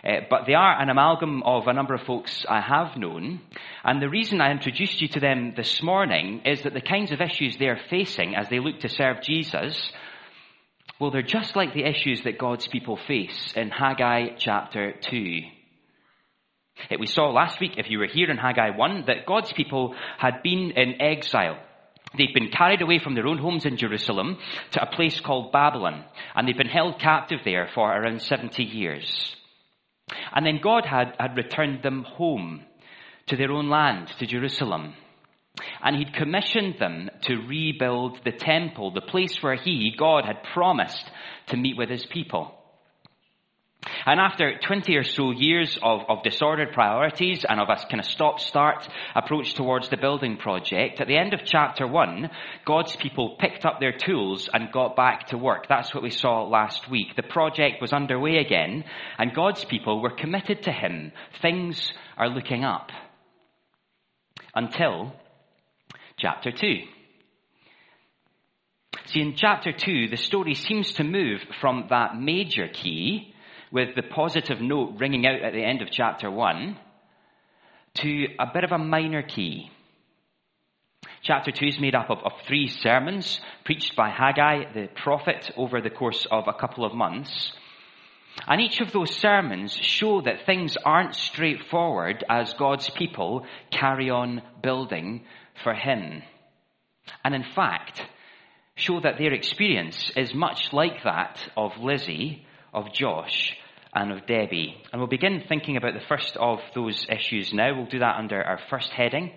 Uh, 0.07 0.21
but 0.31 0.43
they 0.47 0.55
are 0.55 0.81
an 0.81 0.89
amalgam 0.89 1.43
of 1.43 1.67
a 1.67 1.73
number 1.73 1.95
of 1.95 2.03
folks 2.03 2.47
I 2.49 2.61
have 2.61 2.97
known. 2.97 3.41
And 3.83 4.01
the 4.01 4.09
reason 4.09 4.41
I 4.41 4.53
introduced 4.53 5.01
you 5.01 5.09
to 5.09 5.21
them 5.21 5.55
this 5.57 5.83
morning 5.83 6.43
is 6.45 6.63
that 6.63 6.75
the 6.75 6.81
kinds 6.81 7.11
of 7.11 7.21
issues 7.21 7.57
they're 7.57 7.81
facing 7.91 8.37
as 8.37 8.49
they 8.49 8.61
look 8.61 8.81
to 8.81 8.89
serve 8.89 9.23
Jesus, 9.23 9.91
well, 11.01 11.11
they're 11.11 11.23
just 11.23 11.57
like 11.57 11.75
the 11.75 11.85
issues 11.85 12.23
that 12.23 12.39
God's 12.39 12.69
people 12.69 12.97
face 13.09 13.53
in 13.57 13.71
Haggai 13.71 14.37
chapter 14.39 14.93
2. 14.93 15.41
Uh, 16.91 16.97
we 17.01 17.07
saw 17.07 17.31
last 17.31 17.59
week, 17.59 17.73
if 17.77 17.91
you 17.91 17.99
were 17.99 18.07
here 18.07 18.31
in 18.31 18.37
Haggai 18.37 18.77
1, 18.77 19.05
that 19.09 19.27
God's 19.27 19.53
people 19.53 19.97
had 20.19 20.43
been 20.45 20.71
in 20.77 21.03
exile. 21.03 21.59
They'd 22.17 22.33
been 22.33 22.51
carried 22.51 22.81
away 22.81 23.01
from 23.01 23.15
their 23.15 23.27
own 23.27 23.39
homes 23.39 23.67
in 23.67 23.77
Jerusalem 23.77 24.39
to 24.71 24.83
a 24.83 24.95
place 24.95 25.19
called 25.19 25.51
Babylon, 25.51 26.05
and 26.37 26.47
they'd 26.47 26.57
been 26.57 26.69
held 26.69 27.01
captive 27.01 27.41
there 27.45 27.69
for 27.75 27.91
around 27.91 28.23
70 28.23 28.63
years. 28.63 29.37
And 30.35 30.47
then 30.47 30.61
God 30.63 30.87
had, 30.87 31.15
had 31.19 31.37
returned 31.37 31.83
them 31.83 32.05
home 32.05 32.65
to 33.27 33.37
their 33.37 33.51
own 33.51 33.69
land, 33.69 34.09
to 34.19 34.27
Jerusalem. 34.27 34.95
And 35.83 35.97
he'd 35.97 36.15
commissioned 36.15 36.79
them 36.79 37.11
to 37.23 37.37
rebuild 37.37 38.21
the 38.25 38.33
temple, 38.33 38.93
the 38.93 39.01
place 39.01 39.43
where 39.43 39.57
he, 39.57 39.95
God, 39.97 40.25
had 40.25 40.43
promised 40.53 41.11
to 41.49 41.57
meet 41.57 41.77
with 41.77 41.89
his 41.89 42.07
people. 42.07 42.55
And 44.05 44.21
after 44.21 44.59
20 44.59 44.97
or 44.97 45.05
so 45.05 45.31
years 45.31 45.79
of, 45.83 46.01
of 46.09 46.23
disordered 46.23 46.73
priorities 46.73 47.45
and 47.49 47.61
of 47.61 47.69
a 47.69 47.77
kind 47.89 48.01
of 48.01 48.07
stop-start 48.07 48.89
approach 49.15 49.55
towards 49.55 49.89
the 49.89 49.97
building 49.97 50.37
project, 50.37 51.01
at 51.01 51.07
the 51.07 51.17
end 51.17 51.35
of 51.35 51.45
chapter 51.45 51.87
1, 51.87 52.31
God's 52.65 52.97
people 52.97 53.37
picked 53.39 53.65
up 53.65 53.81
their 53.81 53.97
tools 53.97 54.49
and 54.53 54.73
got 54.73 54.97
back 54.97 55.29
to 55.29 55.39
work. 55.39 55.67
That's 55.69 55.95
what 55.95 56.03
we 56.03 56.11
saw 56.11 56.45
last 56.45 56.91
week. 56.91 57.17
The 57.17 57.23
project 57.23 57.81
was 57.81 57.93
underway 57.93 58.39
again, 58.39 58.85
and 59.19 59.35
God's 59.35 59.65
people 59.65 60.01
were 60.01 60.11
committed 60.11 60.65
to 60.65 60.73
Him. 60.73 61.13
Things 61.41 61.93
are 62.17 62.29
looking 62.29 62.65
up. 62.65 62.91
Until 64.55 65.13
chapter 66.17 66.51
2. 66.51 66.83
See, 69.07 69.21
in 69.21 69.37
chapter 69.37 69.73
2, 69.73 70.09
the 70.09 70.17
story 70.17 70.55
seems 70.55 70.93
to 70.95 71.05
move 71.05 71.41
from 71.61 71.87
that 71.91 72.19
major 72.19 72.67
key 72.69 73.35
with 73.77 73.95
the 73.95 74.03
positive 74.03 74.59
note 74.59 74.95
ringing 74.97 75.27
out 75.27 75.43
at 75.43 75.53
the 75.53 75.63
end 75.63 75.83
of 75.83 75.91
chapter 75.91 76.31
1 76.31 76.79
to 77.93 78.27
a 78.39 78.47
bit 78.51 78.65
of 78.65 78.73
a 78.73 78.79
minor 78.79 79.21
key. 79.21 79.71
Chapter 81.21 81.51
2 81.51 81.67
is 81.67 81.79
made 81.79 81.95
up 81.95 82.09
of, 82.09 82.21
of, 82.25 82.33
three 82.49 82.69
sermons 82.69 83.39
preached 83.67 83.95
by 83.95 84.09
Haggai, 84.09 84.73
the 84.73 84.89
prophet, 85.05 85.51
over 85.59 85.83
the 85.83 85.91
course 85.91 86.27
of 86.31 86.49
a 86.49 86.55
couple 86.55 86.87
of 86.87 86.95
months. 86.95 87.53
And 88.49 88.63
each 88.63 88.81
of 88.81 88.93
those 88.93 89.15
sermons 89.15 89.75
show 89.75 90.23
that 90.23 90.47
things 90.47 90.79
aren't 90.83 91.15
straightforward 91.15 92.25
as 92.31 92.55
God's 92.55 92.89
people 92.89 93.45
carry 93.71 94.09
on 94.09 94.41
building 94.63 95.27
for 95.63 95.75
Him. 95.75 96.23
And 97.23 97.35
in 97.35 97.45
fact, 97.55 98.01
show 98.75 99.01
that 99.01 99.19
their 99.19 99.35
experience 99.35 100.13
is 100.17 100.33
much 100.33 100.73
like 100.73 101.05
that 101.05 101.47
of 101.59 101.73
Lizzie 101.77 102.47
of 102.73 102.91
Josh 102.95 103.55
and 103.97 104.13
of 104.13 104.27
Debbie. 104.27 104.77
And 104.93 105.01
we'll 105.01 105.09
begin 105.09 105.43
thinking 105.49 105.77
about 105.77 105.95
the 105.95 106.07
first 106.09 106.37
of 106.37 106.59
those 106.75 107.07
issues 107.09 107.53
now. 107.53 107.75
We'll 107.75 107.87
do 107.87 107.99
that 107.99 108.17
under 108.17 108.43
our 108.43 108.61
first 108.71 108.91
heading. 108.91 109.33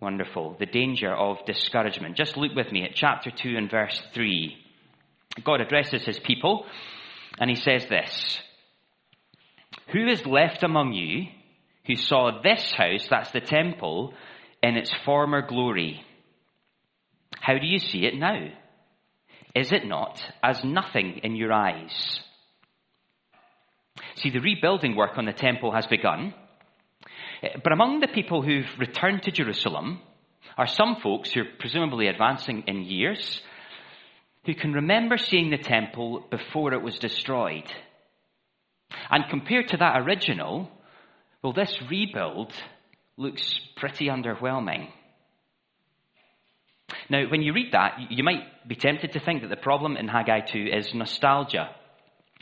Wonderful. 0.00 0.56
The 0.60 0.66
danger 0.66 1.12
of 1.12 1.44
discouragement. 1.46 2.16
Just 2.16 2.36
look 2.36 2.54
with 2.54 2.70
me 2.70 2.84
at 2.84 2.94
chapter 2.94 3.30
2 3.30 3.56
and 3.56 3.70
verse 3.70 4.00
3. 4.14 4.56
God 5.44 5.60
addresses 5.60 6.04
his 6.04 6.18
people 6.18 6.66
and 7.38 7.50
he 7.50 7.56
says 7.56 7.86
this 7.88 8.38
Who 9.92 10.06
is 10.06 10.24
left 10.26 10.62
among 10.62 10.92
you 10.92 11.26
who 11.86 11.96
saw 11.96 12.40
this 12.42 12.70
house, 12.72 13.06
that's 13.08 13.32
the 13.32 13.40
temple, 13.40 14.12
in 14.62 14.76
its 14.76 14.92
former 15.04 15.40
glory? 15.40 16.04
How 17.40 17.58
do 17.58 17.66
you 17.66 17.78
see 17.78 18.04
it 18.04 18.14
now? 18.14 18.48
is 19.54 19.72
it 19.72 19.86
not, 19.86 20.22
as 20.42 20.62
nothing 20.62 21.20
in 21.24 21.34
your 21.34 21.52
eyes? 21.52 22.20
See, 24.18 24.30
the 24.30 24.40
rebuilding 24.40 24.96
work 24.96 25.16
on 25.16 25.26
the 25.26 25.32
temple 25.32 25.72
has 25.72 25.86
begun. 25.86 26.34
Eh, 27.42 27.48
but 27.62 27.72
among 27.72 28.00
the 28.00 28.08
people 28.08 28.42
who've 28.42 28.78
returned 28.78 29.22
to 29.22 29.30
Jerusalem 29.30 30.00
are 30.56 30.66
some 30.66 30.96
folks 31.02 31.32
who 31.32 31.42
are 31.42 31.56
presumably 31.58 32.08
advancing 32.08 32.64
in 32.66 32.82
years 32.82 33.40
who 34.44 34.54
can 34.54 34.72
remember 34.72 35.18
seeing 35.18 35.50
the 35.50 35.58
temple 35.58 36.24
before 36.30 36.72
it 36.72 36.82
was 36.82 36.98
destroyed. 36.98 37.70
And 39.10 39.24
compared 39.28 39.68
to 39.68 39.76
that 39.76 40.00
original, 40.00 40.70
well, 41.42 41.52
this 41.52 41.78
rebuild 41.88 42.52
looks 43.16 43.60
pretty 43.76 44.06
underwhelming. 44.06 44.88
Now, 47.10 47.24
when 47.28 47.42
you 47.42 47.52
read 47.52 47.72
that, 47.72 47.98
you 48.10 48.24
might 48.24 48.66
be 48.66 48.74
tempted 48.74 49.12
to 49.12 49.20
think 49.20 49.42
that 49.42 49.48
the 49.48 49.56
problem 49.56 49.96
in 49.96 50.08
Haggai 50.08 50.40
2 50.40 50.66
is 50.72 50.94
nostalgia. 50.94 51.70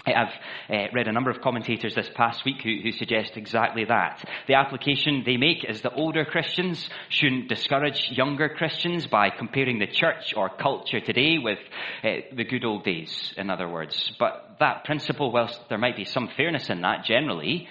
I've 0.05 0.29
uh, 0.71 0.87
read 0.93 1.09
a 1.09 1.13
number 1.13 1.31
of 1.31 1.41
commentators 1.41 1.95
this 1.95 2.09
past 2.15 2.45
week 2.45 2.63
who, 2.63 2.77
who, 2.83 2.93
suggest 2.93 3.37
exactly 3.37 3.85
that. 3.87 4.25
The 4.47 4.55
application 4.55 5.23
they 5.25 5.37
make 5.37 5.65
is 5.65 5.83
that 5.83 5.95
older 5.95 6.25
Christians 6.25 6.89
shouldn't 7.09 7.49
discourage 7.49 8.11
younger 8.11 8.49
Christians 8.49 9.07
by 9.07 9.31
comparing 9.31 9.79
the 9.79 9.87
church 9.87 10.35
or 10.37 10.49
culture 10.49 11.01
today 11.01 11.39
with 11.39 11.59
uh, 12.05 12.09
the 12.33 12.45
good 12.45 12.65
old 12.65 12.85
days, 12.85 13.35
in 13.37 13.51
other 13.51 13.69
words. 13.69 14.13
But 14.19 14.57
that 14.61 14.85
principle, 14.85 15.33
whilst 15.33 15.61
there 15.69 15.79
might 15.79 15.97
be 15.97 16.05
some 16.05 16.29
fairness 16.37 16.71
in 16.71 16.83
that 16.83 17.05
generally, 17.05 17.69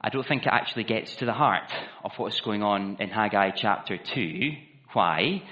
I 0.00 0.10
don't 0.10 0.26
think 0.26 0.42
it 0.42 0.52
actually 0.52 0.84
gets 0.84 1.16
to 1.16 1.24
the 1.24 1.32
heart 1.32 1.72
of 2.04 2.12
what's 2.16 2.40
going 2.40 2.62
on 2.62 2.96
in 3.00 3.08
Haggai 3.08 3.52
chapter 3.56 3.96
2. 3.96 4.50
Why? 4.92 5.42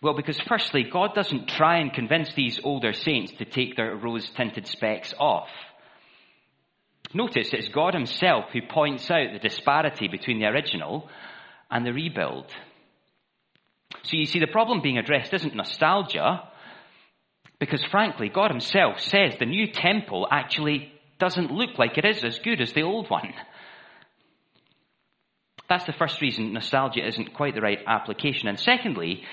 Well, 0.00 0.14
because 0.14 0.40
firstly, 0.40 0.84
God 0.84 1.14
doesn't 1.14 1.48
try 1.48 1.78
and 1.78 1.92
convince 1.92 2.32
these 2.34 2.60
older 2.62 2.92
saints 2.92 3.32
to 3.38 3.44
take 3.44 3.76
their 3.76 3.96
rose 3.96 4.28
tinted 4.30 4.66
specs 4.66 5.12
off. 5.18 5.48
Notice 7.14 7.52
it's 7.52 7.68
God 7.68 7.94
Himself 7.94 8.46
who 8.52 8.60
points 8.62 9.10
out 9.10 9.32
the 9.32 9.38
disparity 9.38 10.08
between 10.08 10.38
the 10.38 10.46
original 10.46 11.08
and 11.70 11.84
the 11.84 11.92
rebuild. 11.92 12.52
So 14.02 14.16
you 14.16 14.26
see, 14.26 14.38
the 14.38 14.46
problem 14.46 14.82
being 14.82 14.98
addressed 14.98 15.32
isn't 15.34 15.54
nostalgia, 15.54 16.42
because 17.58 17.84
frankly, 17.84 18.28
God 18.28 18.50
Himself 18.50 19.00
says 19.00 19.34
the 19.38 19.46
new 19.46 19.66
temple 19.66 20.28
actually 20.30 20.92
doesn't 21.18 21.50
look 21.50 21.78
like 21.78 21.98
it 21.98 22.04
is 22.04 22.22
as 22.22 22.38
good 22.38 22.60
as 22.60 22.72
the 22.72 22.82
old 22.82 23.10
one. 23.10 23.32
That's 25.68 25.84
the 25.84 25.92
first 25.92 26.20
reason 26.20 26.52
nostalgia 26.52 27.06
isn't 27.06 27.34
quite 27.34 27.54
the 27.54 27.60
right 27.60 27.80
application. 27.86 28.48
And 28.48 28.58
secondly, 28.58 29.24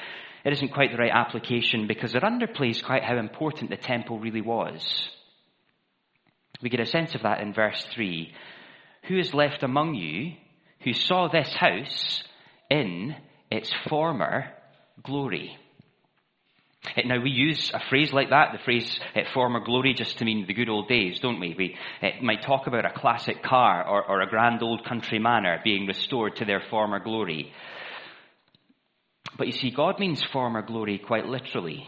it 0.45 0.53
isn't 0.53 0.73
quite 0.73 0.91
the 0.91 0.97
right 0.97 1.11
application 1.11 1.87
because 1.87 2.13
it 2.13 2.21
underplays 2.21 2.83
quite 2.83 3.03
how 3.03 3.17
important 3.17 3.71
the 3.71 3.77
temple 3.77 4.19
really 4.19 4.41
was. 4.41 5.09
We 6.61 6.69
get 6.69 6.79
a 6.79 6.85
sense 6.85 7.15
of 7.15 7.23
that 7.23 7.41
in 7.41 7.53
verse 7.53 7.83
3. 7.93 8.31
Who 9.07 9.17
is 9.17 9.33
left 9.33 9.63
among 9.63 9.95
you 9.95 10.33
who 10.81 10.93
saw 10.93 11.27
this 11.27 11.51
house 11.53 12.23
in 12.69 13.15
its 13.49 13.73
former 13.89 14.51
glory? 15.03 15.57
Now, 17.03 17.19
we 17.19 17.31
use 17.31 17.71
a 17.73 17.79
phrase 17.89 18.13
like 18.13 18.29
that, 18.29 18.51
the 18.51 18.63
phrase 18.63 18.99
eh, 19.15 19.23
former 19.33 19.59
glory, 19.59 19.95
just 19.95 20.19
to 20.19 20.25
mean 20.25 20.45
the 20.45 20.53
good 20.53 20.69
old 20.69 20.87
days, 20.87 21.19
don't 21.19 21.39
we? 21.39 21.55
We 21.57 21.75
eh, 22.03 22.21
might 22.21 22.43
talk 22.43 22.67
about 22.67 22.85
a 22.85 22.93
classic 22.93 23.41
car 23.41 23.87
or, 23.87 24.03
or 24.07 24.21
a 24.21 24.29
grand 24.29 24.61
old 24.61 24.85
country 24.85 25.17
manor 25.17 25.59
being 25.63 25.87
restored 25.87 26.35
to 26.35 26.45
their 26.45 26.61
former 26.69 26.99
glory. 26.99 27.51
But 29.37 29.47
you 29.47 29.53
see, 29.53 29.71
God 29.71 29.99
means 29.99 30.23
former 30.31 30.61
glory 30.61 30.97
quite 30.97 31.25
literally. 31.25 31.87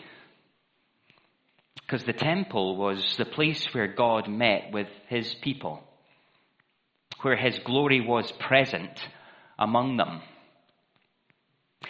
Because 1.81 2.03
the 2.03 2.13
temple 2.13 2.75
was 2.75 3.15
the 3.17 3.25
place 3.25 3.65
where 3.73 3.87
God 3.87 4.27
met 4.29 4.71
with 4.73 4.87
his 5.07 5.33
people, 5.35 5.81
where 7.21 7.37
his 7.37 7.57
glory 7.59 8.01
was 8.01 8.29
present 8.33 8.91
among 9.57 9.95
them. 9.95 10.21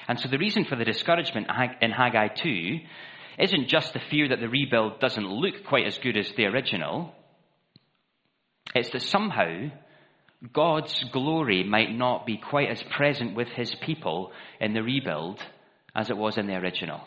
And 0.07 0.19
so 0.19 0.29
the 0.29 0.37
reason 0.37 0.65
for 0.65 0.75
the 0.75 0.85
discouragement 0.85 1.47
in 1.81 1.91
Haggai 1.91 2.27
2 2.27 2.79
isn't 3.39 3.67
just 3.67 3.93
the 3.93 4.01
fear 4.11 4.29
that 4.29 4.39
the 4.39 4.49
rebuild 4.49 4.99
doesn't 4.99 5.27
look 5.27 5.65
quite 5.65 5.87
as 5.87 5.97
good 5.97 6.17
as 6.17 6.31
the 6.33 6.45
original. 6.45 7.13
It's 8.75 8.89
that 8.91 9.01
somehow 9.01 9.69
God's 10.53 11.03
glory 11.11 11.63
might 11.63 11.91
not 11.91 12.25
be 12.25 12.37
quite 12.37 12.69
as 12.69 12.83
present 12.83 13.35
with 13.35 13.47
his 13.49 13.73
people 13.75 14.31
in 14.59 14.73
the 14.73 14.83
rebuild 14.83 15.41
as 15.95 16.09
it 16.09 16.17
was 16.17 16.37
in 16.37 16.45
the 16.45 16.55
original. 16.55 17.01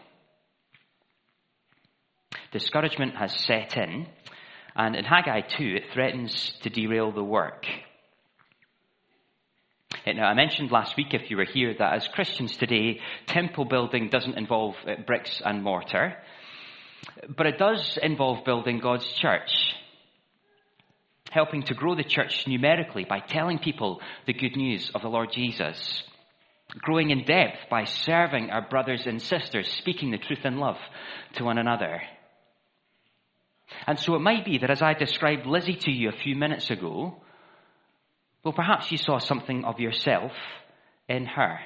Discouragement 2.50 3.14
has 3.16 3.32
set 3.32 3.76
in, 3.76 4.08
and 4.74 4.96
in 4.96 5.04
Haggai 5.04 5.42
2, 5.42 5.76
it 5.76 5.92
threatens 5.92 6.52
to 6.62 6.70
derail 6.70 7.12
the 7.12 7.22
work. 7.22 7.66
Now, 10.06 10.26
I 10.26 10.34
mentioned 10.34 10.72
last 10.72 10.96
week, 10.96 11.14
if 11.14 11.30
you 11.30 11.36
were 11.36 11.44
here, 11.44 11.72
that 11.78 11.94
as 11.94 12.08
Christians 12.08 12.56
today, 12.56 13.00
temple 13.26 13.64
building 13.64 14.08
doesn't 14.08 14.36
involve 14.36 14.74
uh, 14.86 14.94
bricks 15.06 15.40
and 15.44 15.62
mortar, 15.62 16.16
but 17.28 17.46
it 17.46 17.58
does 17.58 17.98
involve 18.02 18.44
building 18.44 18.80
God's 18.80 19.06
church 19.12 19.69
helping 21.30 21.62
to 21.62 21.74
grow 21.74 21.94
the 21.94 22.04
church 22.04 22.46
numerically 22.46 23.04
by 23.04 23.20
telling 23.20 23.58
people 23.58 24.00
the 24.26 24.32
good 24.32 24.56
news 24.56 24.90
of 24.94 25.02
the 25.02 25.08
Lord 25.08 25.30
Jesus. 25.32 26.02
Growing 26.78 27.10
in 27.10 27.24
depth 27.24 27.68
by 27.68 27.84
serving 27.84 28.50
our 28.50 28.68
brothers 28.68 29.06
and 29.06 29.20
sisters, 29.20 29.68
speaking 29.78 30.10
the 30.10 30.18
truth 30.18 30.44
in 30.44 30.58
love 30.58 30.76
to 31.34 31.44
one 31.44 31.58
another. 31.58 32.02
And 33.86 33.98
so 33.98 34.14
it 34.14 34.20
might 34.20 34.44
be 34.44 34.58
that 34.58 34.70
as 34.70 34.82
I 34.82 34.94
described 34.94 35.46
Lizzie 35.46 35.76
to 35.76 35.90
you 35.90 36.08
a 36.08 36.22
few 36.22 36.36
minutes 36.36 36.70
ago, 36.70 37.16
well, 38.44 38.54
perhaps 38.54 38.90
you 38.90 38.98
saw 38.98 39.18
something 39.18 39.64
of 39.64 39.80
yourself 39.80 40.32
in 41.08 41.26
her. 41.26 41.58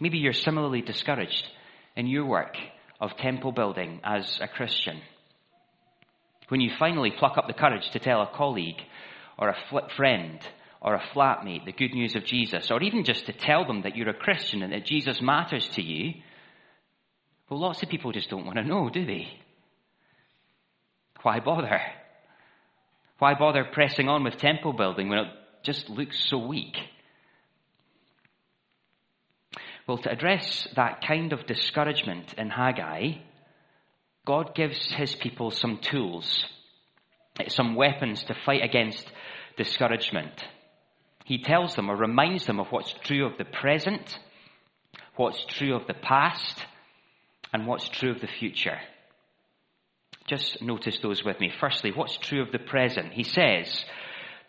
Maybe 0.00 0.18
you're 0.18 0.32
similarly 0.32 0.82
discouraged 0.82 1.46
in 1.96 2.06
your 2.06 2.26
work 2.26 2.56
of 3.00 3.16
temple 3.16 3.52
building 3.52 4.00
as 4.04 4.38
a 4.40 4.48
Christian. 4.48 5.00
When 6.48 6.60
you 6.60 6.70
finally 6.78 7.10
pluck 7.10 7.36
up 7.38 7.46
the 7.46 7.52
courage 7.52 7.90
to 7.90 7.98
tell 7.98 8.22
a 8.22 8.30
colleague 8.36 8.80
or 9.38 9.48
a 9.48 9.88
friend 9.96 10.38
or 10.80 10.94
a 10.94 11.02
flatmate 11.14 11.64
the 11.64 11.72
good 11.72 11.92
news 11.92 12.14
of 12.14 12.24
Jesus, 12.24 12.70
or 12.70 12.82
even 12.82 13.04
just 13.04 13.26
to 13.26 13.32
tell 13.32 13.66
them 13.66 13.82
that 13.82 13.96
you're 13.96 14.08
a 14.08 14.14
Christian 14.14 14.62
and 14.62 14.72
that 14.72 14.86
Jesus 14.86 15.20
matters 15.20 15.66
to 15.70 15.82
you, 15.82 16.14
well, 17.48 17.60
lots 17.60 17.82
of 17.82 17.88
people 17.88 18.12
just 18.12 18.30
don't 18.30 18.44
want 18.44 18.58
to 18.58 18.64
know, 18.64 18.88
do 18.90 19.04
they? 19.04 19.28
Why 21.22 21.40
bother? 21.40 21.80
Why 23.18 23.34
bother 23.34 23.64
pressing 23.72 24.08
on 24.08 24.22
with 24.22 24.36
temple 24.36 24.72
building 24.72 25.08
when 25.08 25.20
it 25.20 25.28
just 25.62 25.88
looks 25.88 26.28
so 26.28 26.38
weak? 26.38 26.76
Well, 29.86 29.98
to 29.98 30.10
address 30.10 30.68
that 30.76 31.02
kind 31.06 31.32
of 31.32 31.46
discouragement 31.46 32.34
in 32.36 32.50
Haggai, 32.50 33.18
God 34.26 34.54
gives 34.54 34.92
his 34.92 35.14
people 35.14 35.52
some 35.52 35.78
tools, 35.78 36.44
some 37.48 37.76
weapons 37.76 38.24
to 38.24 38.34
fight 38.44 38.62
against 38.62 39.10
discouragement. 39.56 40.44
He 41.24 41.42
tells 41.42 41.76
them 41.76 41.88
or 41.88 41.96
reminds 41.96 42.44
them 42.44 42.58
of 42.58 42.66
what's 42.68 42.92
true 43.04 43.24
of 43.24 43.38
the 43.38 43.44
present, 43.44 44.18
what's 45.14 45.42
true 45.46 45.76
of 45.76 45.86
the 45.86 45.94
past, 45.94 46.66
and 47.52 47.66
what's 47.66 47.88
true 47.88 48.10
of 48.10 48.20
the 48.20 48.26
future. 48.26 48.78
Just 50.26 50.60
notice 50.60 50.98
those 50.98 51.24
with 51.24 51.38
me. 51.38 51.52
Firstly, 51.60 51.92
what's 51.94 52.16
true 52.16 52.42
of 52.42 52.50
the 52.50 52.58
present? 52.58 53.12
He 53.12 53.22
says 53.22 53.84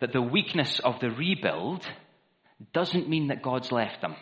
that 0.00 0.12
the 0.12 0.20
weakness 0.20 0.80
of 0.80 0.98
the 1.00 1.10
rebuild 1.10 1.86
doesn't 2.74 3.08
mean 3.08 3.28
that 3.28 3.42
God's 3.42 3.70
left 3.70 4.00
them. 4.00 4.16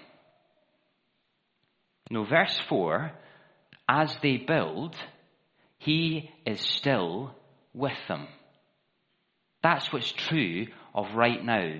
No, 2.10 2.24
verse 2.24 2.60
4 2.68 3.10
as 3.88 4.14
they 4.22 4.36
build, 4.36 4.96
he 5.86 6.28
is 6.44 6.60
still 6.60 7.32
with 7.72 7.96
them. 8.08 8.26
That's 9.62 9.92
what's 9.92 10.10
true 10.10 10.66
of 10.92 11.14
right 11.14 11.42
now 11.44 11.74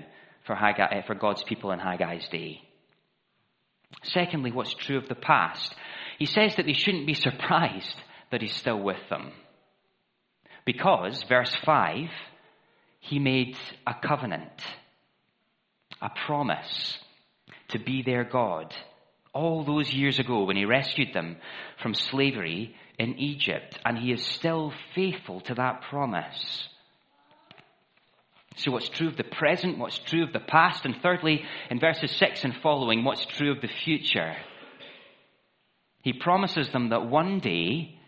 for, 0.45 0.55
Haggai, 0.55 0.87
eh, 0.91 1.01
for 1.05 1.13
God's 1.13 1.43
people 1.43 1.71
in 1.71 1.79
Haggai's 1.79 2.25
day. 2.29 2.61
Secondly, 4.03 4.53
what's 4.53 4.73
true 4.73 4.97
of 4.97 5.09
the 5.09 5.15
past? 5.15 5.75
He 6.19 6.25
says 6.25 6.55
that 6.55 6.65
they 6.65 6.73
shouldn't 6.73 7.05
be 7.05 7.13
surprised 7.15 7.95
that 8.31 8.41
he's 8.41 8.55
still 8.55 8.79
with 8.79 9.09
them. 9.09 9.33
Because, 10.65 11.21
verse 11.23 11.53
5, 11.65 12.07
he 13.01 13.19
made 13.19 13.57
a 13.85 13.93
covenant, 13.93 14.61
a 16.01 16.09
promise 16.25 16.97
to 17.69 17.79
be 17.79 18.03
their 18.03 18.23
God 18.23 18.73
all 19.33 19.65
those 19.65 19.93
years 19.93 20.17
ago 20.17 20.45
when 20.45 20.55
he 20.55 20.63
rescued 20.63 21.13
them 21.13 21.35
from 21.81 21.93
slavery 21.93 22.73
in 22.97 23.19
Egypt, 23.19 23.77
and 23.85 23.97
he 23.97 24.11
is 24.11 24.25
still 24.25 24.73
faithful 24.95 25.41
to 25.41 25.55
that 25.55 25.81
promise. 25.89 26.67
So, 28.57 28.71
what's 28.71 28.89
true 28.89 29.07
of 29.07 29.17
the 29.17 29.23
present, 29.23 29.77
what's 29.77 29.99
true 29.99 30.23
of 30.23 30.33
the 30.33 30.39
past, 30.39 30.83
and 30.83 30.95
thirdly, 31.01 31.43
in 31.69 31.79
verses 31.79 32.11
6 32.11 32.43
and 32.43 32.55
following, 32.55 33.03
what's 33.03 33.25
true 33.25 33.51
of 33.51 33.61
the 33.61 33.67
future? 33.67 34.35
He 36.01 36.13
promises 36.13 36.69
them 36.69 36.89
that 36.89 37.05
one 37.05 37.39
day, 37.39 37.99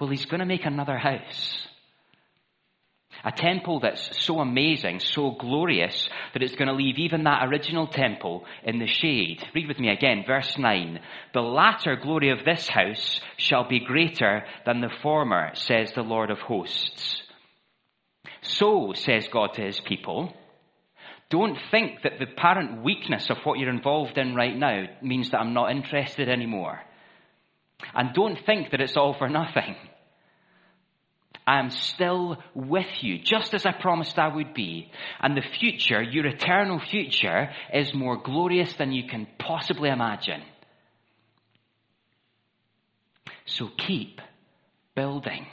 well, 0.00 0.10
he's 0.10 0.26
going 0.26 0.40
to 0.40 0.46
make 0.46 0.64
another 0.64 0.98
house. 0.98 1.68
A 3.24 3.32
temple 3.32 3.80
that's 3.80 4.24
so 4.24 4.40
amazing, 4.40 5.00
so 5.00 5.32
glorious, 5.32 6.08
that 6.32 6.42
it's 6.42 6.54
going 6.54 6.68
to 6.68 6.74
leave 6.74 6.98
even 6.98 7.24
that 7.24 7.46
original 7.48 7.86
temple 7.86 8.44
in 8.62 8.78
the 8.78 8.86
shade. 8.86 9.44
Read 9.54 9.68
with 9.68 9.78
me 9.78 9.88
again, 9.88 10.24
verse 10.26 10.56
9. 10.56 11.00
The 11.32 11.40
latter 11.40 11.96
glory 11.96 12.30
of 12.30 12.44
this 12.44 12.68
house 12.68 13.20
shall 13.36 13.68
be 13.68 13.80
greater 13.80 14.44
than 14.64 14.80
the 14.80 14.92
former, 15.02 15.50
says 15.54 15.92
the 15.92 16.02
Lord 16.02 16.30
of 16.30 16.38
hosts. 16.38 17.22
So, 18.42 18.92
says 18.94 19.28
God 19.28 19.54
to 19.54 19.62
his 19.62 19.80
people, 19.80 20.32
don't 21.28 21.58
think 21.70 22.02
that 22.02 22.18
the 22.18 22.30
apparent 22.30 22.84
weakness 22.84 23.30
of 23.30 23.38
what 23.44 23.58
you're 23.58 23.70
involved 23.70 24.16
in 24.16 24.36
right 24.36 24.56
now 24.56 24.84
means 25.02 25.30
that 25.30 25.40
I'm 25.40 25.54
not 25.54 25.72
interested 25.72 26.28
anymore. 26.28 26.80
And 27.94 28.14
don't 28.14 28.38
think 28.46 28.70
that 28.70 28.80
it's 28.80 28.96
all 28.96 29.14
for 29.14 29.28
nothing. 29.28 29.74
I 31.46 31.60
am 31.60 31.70
still 31.70 32.38
with 32.54 33.02
you, 33.02 33.18
just 33.18 33.54
as 33.54 33.64
I 33.64 33.72
promised 33.72 34.18
I 34.18 34.34
would 34.34 34.52
be. 34.52 34.90
And 35.20 35.36
the 35.36 35.44
future, 35.60 36.02
your 36.02 36.26
eternal 36.26 36.80
future, 36.80 37.50
is 37.72 37.94
more 37.94 38.20
glorious 38.20 38.74
than 38.74 38.92
you 38.92 39.08
can 39.08 39.28
possibly 39.38 39.88
imagine. 39.88 40.42
So 43.44 43.68
keep 43.76 44.20
building. 44.96 45.46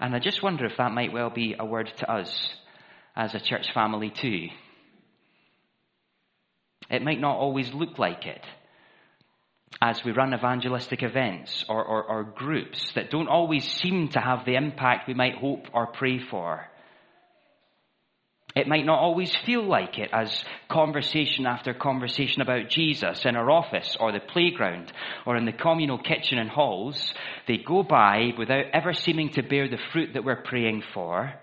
And 0.00 0.14
I 0.14 0.20
just 0.20 0.42
wonder 0.42 0.64
if 0.64 0.78
that 0.78 0.92
might 0.92 1.12
well 1.12 1.28
be 1.28 1.54
a 1.58 1.66
word 1.66 1.92
to 1.98 2.10
us 2.10 2.54
as 3.14 3.34
a 3.34 3.40
church 3.40 3.66
family 3.74 4.10
too. 4.10 4.46
It 6.90 7.02
might 7.02 7.20
not 7.20 7.36
always 7.36 7.74
look 7.74 7.98
like 7.98 8.24
it 8.24 8.42
as 9.80 10.02
we 10.04 10.12
run 10.12 10.34
evangelistic 10.34 11.02
events 11.02 11.64
or, 11.68 11.84
or, 11.84 12.04
or, 12.04 12.24
groups 12.24 12.92
that 12.94 13.10
don't 13.10 13.28
always 13.28 13.64
seem 13.64 14.08
to 14.08 14.18
have 14.18 14.44
the 14.44 14.56
impact 14.56 15.06
we 15.06 15.14
might 15.14 15.36
hope 15.36 15.66
or 15.72 15.86
pray 15.86 16.18
for. 16.18 16.66
It 18.56 18.66
might 18.66 18.86
not 18.86 18.98
always 18.98 19.34
feel 19.46 19.62
like 19.62 19.98
it 19.98 20.10
as 20.12 20.44
conversation 20.68 21.46
after 21.46 21.74
conversation 21.74 22.42
about 22.42 22.70
Jesus 22.70 23.24
in 23.24 23.36
our 23.36 23.50
office 23.50 23.96
or 24.00 24.10
the 24.10 24.20
playground 24.20 24.92
or 25.26 25.36
in 25.36 25.44
the 25.44 25.52
communal 25.52 25.98
kitchen 25.98 26.38
and 26.38 26.50
halls, 26.50 27.14
they 27.46 27.58
go 27.58 27.82
by 27.82 28.32
without 28.36 28.64
ever 28.72 28.92
seeming 28.94 29.30
to 29.34 29.42
bear 29.42 29.68
the 29.68 29.78
fruit 29.92 30.14
that 30.14 30.24
we're 30.24 30.42
praying 30.42 30.82
for. 30.92 31.34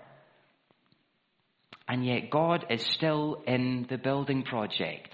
And 1.88 2.04
yet 2.04 2.30
God 2.30 2.66
is 2.68 2.84
still 2.84 3.42
in 3.46 3.86
the 3.88 3.98
building 3.98 4.42
project. 4.42 5.08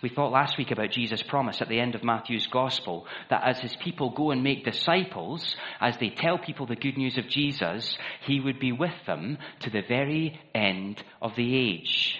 We 0.00 0.08
thought 0.08 0.30
last 0.30 0.56
week 0.56 0.70
about 0.70 0.92
Jesus' 0.92 1.22
promise 1.22 1.60
at 1.60 1.68
the 1.68 1.80
end 1.80 1.96
of 1.96 2.04
Matthew's 2.04 2.46
gospel 2.46 3.06
that 3.30 3.42
as 3.44 3.58
his 3.58 3.74
people 3.76 4.10
go 4.10 4.30
and 4.30 4.44
make 4.44 4.64
disciples, 4.64 5.56
as 5.80 5.96
they 5.98 6.10
tell 6.10 6.38
people 6.38 6.66
the 6.66 6.76
good 6.76 6.96
news 6.96 7.18
of 7.18 7.28
Jesus, 7.28 7.98
he 8.24 8.38
would 8.38 8.60
be 8.60 8.70
with 8.70 8.94
them 9.06 9.38
to 9.60 9.70
the 9.70 9.82
very 9.82 10.40
end 10.54 11.02
of 11.20 11.34
the 11.34 11.56
age. 11.56 12.16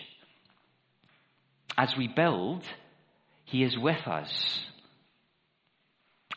As 1.76 1.96
we 1.96 2.08
build, 2.08 2.64
he 3.44 3.62
is 3.62 3.78
with 3.78 4.08
us. 4.08 4.60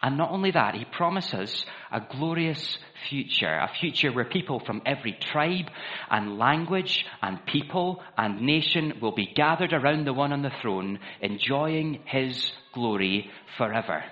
And 0.02 0.18
not 0.18 0.32
only 0.32 0.52
that, 0.52 0.74
he 0.74 0.86
promises 0.86 1.66
a 1.92 2.02
glorious 2.02 2.78
future, 3.08 3.54
a 3.54 3.70
future 3.80 4.12
where 4.12 4.26
people 4.26 4.60
from 4.60 4.82
every 4.86 5.14
tribe 5.14 5.70
and 6.10 6.40
language 6.40 7.06
and 7.22 7.46
people 7.46 8.02
and 8.18 8.42
nation 8.42 8.94
will 9.00 9.12
be 9.12 9.32
gathered 9.36 9.74
around 9.74 10.06
the 10.06 10.14
one 10.14 10.34
on 10.34 10.42
the 10.42 10.52
throne, 10.62 11.00
enjoying 11.22 12.00
his 12.06 12.52
glory 12.74 13.30
forever. 13.58 14.04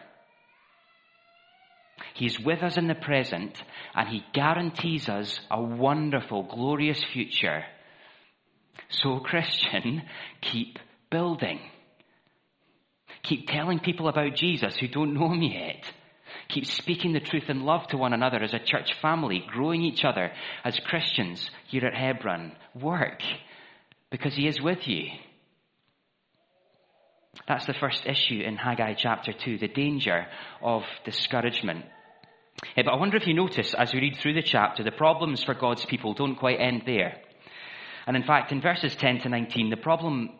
He's 2.13 2.39
with 2.39 2.62
us 2.62 2.77
in 2.77 2.88
the 2.88 2.96
present 2.96 3.61
and 3.96 4.07
he 4.07 4.24
guarantees 4.33 5.09
us 5.09 5.40
a 5.50 5.61
wonderful, 5.61 6.44
glorious 6.44 7.03
future. 7.03 7.64
So, 8.90 9.20
Christian, 9.20 10.03
keep 10.42 10.77
building. 11.09 11.59
Keep 13.24 13.48
telling 13.48 13.79
people 13.79 14.08
about 14.08 14.36
Jesus 14.36 14.75
who 14.77 14.88
don't 14.88 15.14
know 15.14 15.32
him 15.32 15.42
yet. 15.42 15.84
Keep 16.50 16.66
speaking 16.66 17.14
the 17.14 17.20
truth 17.20 17.50
in 17.50 17.64
love 17.64 17.88
to 17.88 17.98
one 17.98 18.14
another 18.14 18.42
as 18.42 18.53
a 18.53 18.60
church 18.60 18.94
family, 19.01 19.44
growing 19.48 19.84
each 19.84 20.03
other 20.03 20.32
as 20.64 20.79
Christians 20.79 21.50
here 21.68 21.86
at 21.86 21.96
Hebron. 21.96 22.53
Work 22.74 23.22
because 24.10 24.34
he 24.36 24.48
is 24.48 24.60
with 24.62 24.88
you. 24.88 25.08
That's 27.48 27.66
the 27.66 27.74
first 27.74 28.05
issue 28.05 28.42
in 28.42 28.58
Haggai 28.58 28.96
chapter 28.96 29.32
2, 29.32 29.60
the 29.60 29.68
danger 29.68 30.25
of 30.62 30.84
discouragement. 31.05 31.86
Yeah, 32.75 32.84
but 32.84 32.94
I 32.94 32.98
wonder 32.98 33.18
if 33.18 33.27
you 33.27 33.34
notice 33.34 33.74
as 33.74 33.94
we 33.94 34.00
read 34.00 34.18
through 34.18 34.34
the 34.34 34.42
chapter, 34.42 34.84
the 34.84 34.92
problems 34.92 35.44
for 35.44 35.53
God's 35.53 35.86
people 35.86 36.14
don't 36.14 36.36
quite 36.36 36.60
end 36.60 36.84
there. 36.86 37.22
And 38.08 38.18
in 38.18 38.24
fact, 38.24 38.51
in 38.51 38.62
verses 38.62 38.96
10 38.96 39.22
to 39.22 39.29
19, 39.29 39.70
the 39.70 39.77
problem 39.77 40.32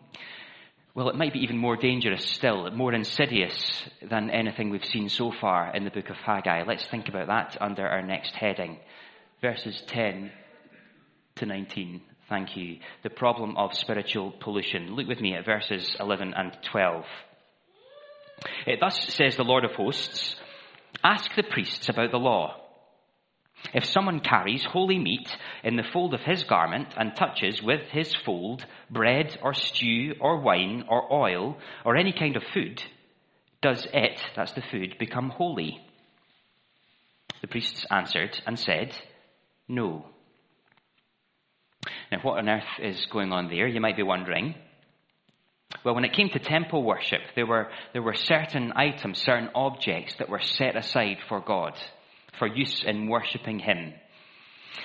well, 0.94 1.08
it 1.08 1.16
might 1.16 1.32
be 1.32 1.40
even 1.40 1.56
more 1.56 1.76
dangerous 1.76 2.24
still, 2.24 2.68
more 2.72 2.92
insidious 2.92 3.84
than 4.02 4.30
anything 4.30 4.70
we've 4.70 4.84
seen 4.84 5.08
so 5.08 5.32
far 5.40 5.74
in 5.74 5.84
the 5.84 5.90
book 5.90 6.10
of 6.10 6.16
Haggai. 6.16 6.64
Let's 6.66 6.86
think 6.86 7.08
about 7.08 7.28
that 7.28 7.56
under 7.60 7.86
our 7.86 8.02
next 8.02 8.34
heading. 8.34 8.78
Verses 9.40 9.80
10 9.86 10.32
to 11.36 11.46
19. 11.46 12.02
Thank 12.28 12.56
you. 12.56 12.78
The 13.02 13.10
problem 13.10 13.56
of 13.56 13.74
spiritual 13.74 14.32
pollution. 14.40 14.94
Look 14.94 15.06
with 15.06 15.20
me 15.20 15.34
at 15.34 15.44
verses 15.44 15.96
11 15.98 16.34
and 16.36 16.56
12. 16.70 17.04
It 18.66 18.80
thus 18.80 19.14
says 19.14 19.36
the 19.36 19.44
Lord 19.44 19.64
of 19.64 19.72
hosts, 19.72 20.36
ask 21.04 21.34
the 21.36 21.42
priests 21.42 21.88
about 21.88 22.10
the 22.10 22.18
law. 22.18 22.59
If 23.72 23.84
someone 23.84 24.20
carries 24.20 24.64
holy 24.64 24.98
meat 24.98 25.28
in 25.62 25.76
the 25.76 25.84
fold 25.92 26.14
of 26.14 26.20
his 26.20 26.44
garment 26.44 26.94
and 26.96 27.14
touches 27.14 27.62
with 27.62 27.82
his 27.90 28.14
fold 28.14 28.64
bread 28.90 29.38
or 29.42 29.54
stew 29.54 30.14
or 30.20 30.40
wine 30.40 30.84
or 30.88 31.12
oil 31.12 31.58
or 31.84 31.96
any 31.96 32.12
kind 32.12 32.36
of 32.36 32.42
food, 32.54 32.82
does 33.62 33.86
it, 33.92 34.20
that's 34.34 34.52
the 34.52 34.62
food, 34.62 34.96
become 34.98 35.30
holy? 35.30 35.80
The 37.42 37.46
priests 37.46 37.86
answered 37.90 38.40
and 38.46 38.58
said, 38.58 38.96
No. 39.68 40.06
Now, 42.10 42.18
what 42.22 42.38
on 42.38 42.48
earth 42.48 42.80
is 42.82 43.06
going 43.06 43.32
on 43.32 43.48
there? 43.48 43.68
You 43.68 43.80
might 43.80 43.96
be 43.96 44.02
wondering. 44.02 44.54
Well, 45.84 45.94
when 45.94 46.04
it 46.04 46.12
came 46.12 46.28
to 46.30 46.38
temple 46.38 46.82
worship, 46.82 47.20
there 47.36 47.46
were, 47.46 47.68
there 47.92 48.02
were 48.02 48.14
certain 48.14 48.72
items, 48.74 49.22
certain 49.22 49.50
objects 49.54 50.16
that 50.16 50.28
were 50.28 50.40
set 50.40 50.76
aside 50.76 51.18
for 51.28 51.40
God 51.40 51.78
for 52.38 52.46
use 52.46 52.82
in 52.84 53.08
worshipping 53.08 53.58
Him. 53.58 53.94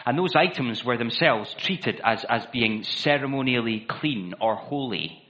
And 0.05 0.17
those 0.17 0.36
items 0.36 0.84
were 0.84 0.97
themselves 0.97 1.53
treated 1.58 2.01
as, 2.03 2.25
as 2.29 2.45
being 2.51 2.84
ceremonially 2.84 3.86
clean 3.88 4.34
or 4.41 4.55
holy. 4.55 5.21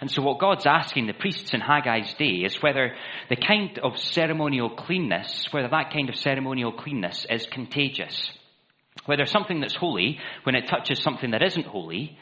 And 0.00 0.10
so 0.10 0.22
what 0.22 0.38
God's 0.38 0.66
asking 0.66 1.06
the 1.06 1.12
priests 1.12 1.52
in 1.54 1.60
Haggai's 1.60 2.14
day 2.14 2.44
is 2.44 2.62
whether 2.62 2.94
the 3.28 3.36
kind 3.36 3.78
of 3.80 3.98
ceremonial 3.98 4.70
cleanness, 4.70 5.48
whether 5.50 5.68
that 5.68 5.92
kind 5.92 6.08
of 6.08 6.16
ceremonial 6.16 6.72
cleanness 6.72 7.26
is 7.28 7.46
contagious. 7.46 8.30
Whether 9.06 9.26
something 9.26 9.60
that's 9.60 9.74
holy, 9.74 10.18
when 10.44 10.54
it 10.54 10.68
touches 10.68 11.02
something 11.02 11.32
that 11.32 11.42
isn't 11.42 11.66
holy, 11.66 12.16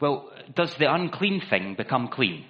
well, 0.00 0.30
does 0.54 0.74
the 0.76 0.92
unclean 0.92 1.40
thing 1.48 1.74
become 1.76 2.08
clean? 2.08 2.44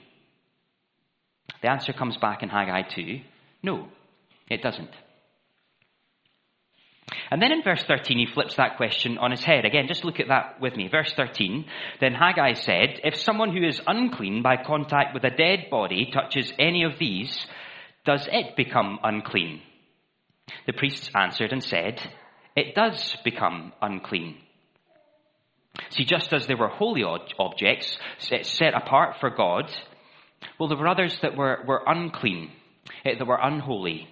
The 1.63 1.71
answer 1.71 1.93
comes 1.93 2.17
back 2.17 2.43
in 2.43 2.49
Haggai 2.49 2.83
2. 2.95 3.21
No, 3.63 3.89
it 4.51 4.63
doesn't. 4.63 4.91
And 7.31 7.41
then 7.41 7.53
in 7.53 7.63
verse 7.63 7.83
13, 7.85 8.19
he 8.19 8.27
flips 8.33 8.57
that 8.57 8.77
question 8.77 9.19
on 9.19 9.31
his 9.31 9.43
head. 9.43 9.65
Again, 9.65 9.87
just 9.89 10.05
look 10.05 10.21
at 10.21 10.29
that 10.29 10.61
with 10.61 10.77
me. 10.77 10.89
Verse 10.89 11.13
13. 11.15 11.65
Then 12.01 12.15
Haggai 12.15 12.55
said, 12.55 13.01
If 13.05 13.17
someone 13.17 13.55
who 13.55 13.67
is 13.67 13.81
unclean 13.87 14.43
by 14.43 14.57
contact 14.57 15.15
with 15.15 15.25
a 15.25 15.31
dead 15.31 15.67
body 15.71 16.11
touches 16.13 16.53
any 16.59 16.85
of 16.85 16.99
these, 16.99 17.47
does 18.05 18.29
it 18.31 18.57
become 18.57 18.99
unclean? 19.03 19.61
The 20.67 20.73
priests 20.73 21.11
answered 21.15 21.53
and 21.53 21.63
said, 21.63 22.01
It 22.57 22.75
does 22.75 23.17
become 23.25 23.73
unclean. 23.81 24.37
See, 25.91 26.05
just 26.05 26.33
as 26.33 26.47
there 26.47 26.57
were 26.57 26.69
holy 26.69 27.05
objects 27.39 27.99
set 28.19 28.75
apart 28.75 29.17
for 29.21 29.31
God, 29.31 29.73
well, 30.59 30.69
there 30.69 30.79
were 30.79 30.89
others 30.89 31.19
that 31.23 31.37
were, 31.37 31.63
were 31.67 31.83
unclean, 31.87 32.51
eh, 33.05 33.15
that 33.19 33.27
were 33.27 33.39
unholy. 33.41 34.09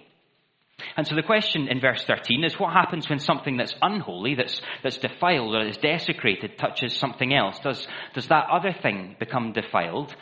And 0.95 1.07
so 1.07 1.15
the 1.15 1.23
question 1.23 1.67
in 1.67 1.79
verse 1.79 2.03
13 2.05 2.43
is 2.43 2.59
what 2.59 2.73
happens 2.73 3.09
when 3.09 3.19
something 3.19 3.57
that's 3.57 3.75
unholy, 3.81 4.35
that's, 4.35 4.61
that's 4.83 4.97
defiled 4.97 5.55
or 5.55 5.65
is 5.65 5.77
desecrated 5.77 6.57
touches 6.57 6.95
something 6.95 7.33
else? 7.33 7.59
Does, 7.59 7.87
does 8.13 8.27
that 8.27 8.47
other 8.51 8.73
thing 8.73 9.15
become 9.19 9.53
defiled? 9.53 10.15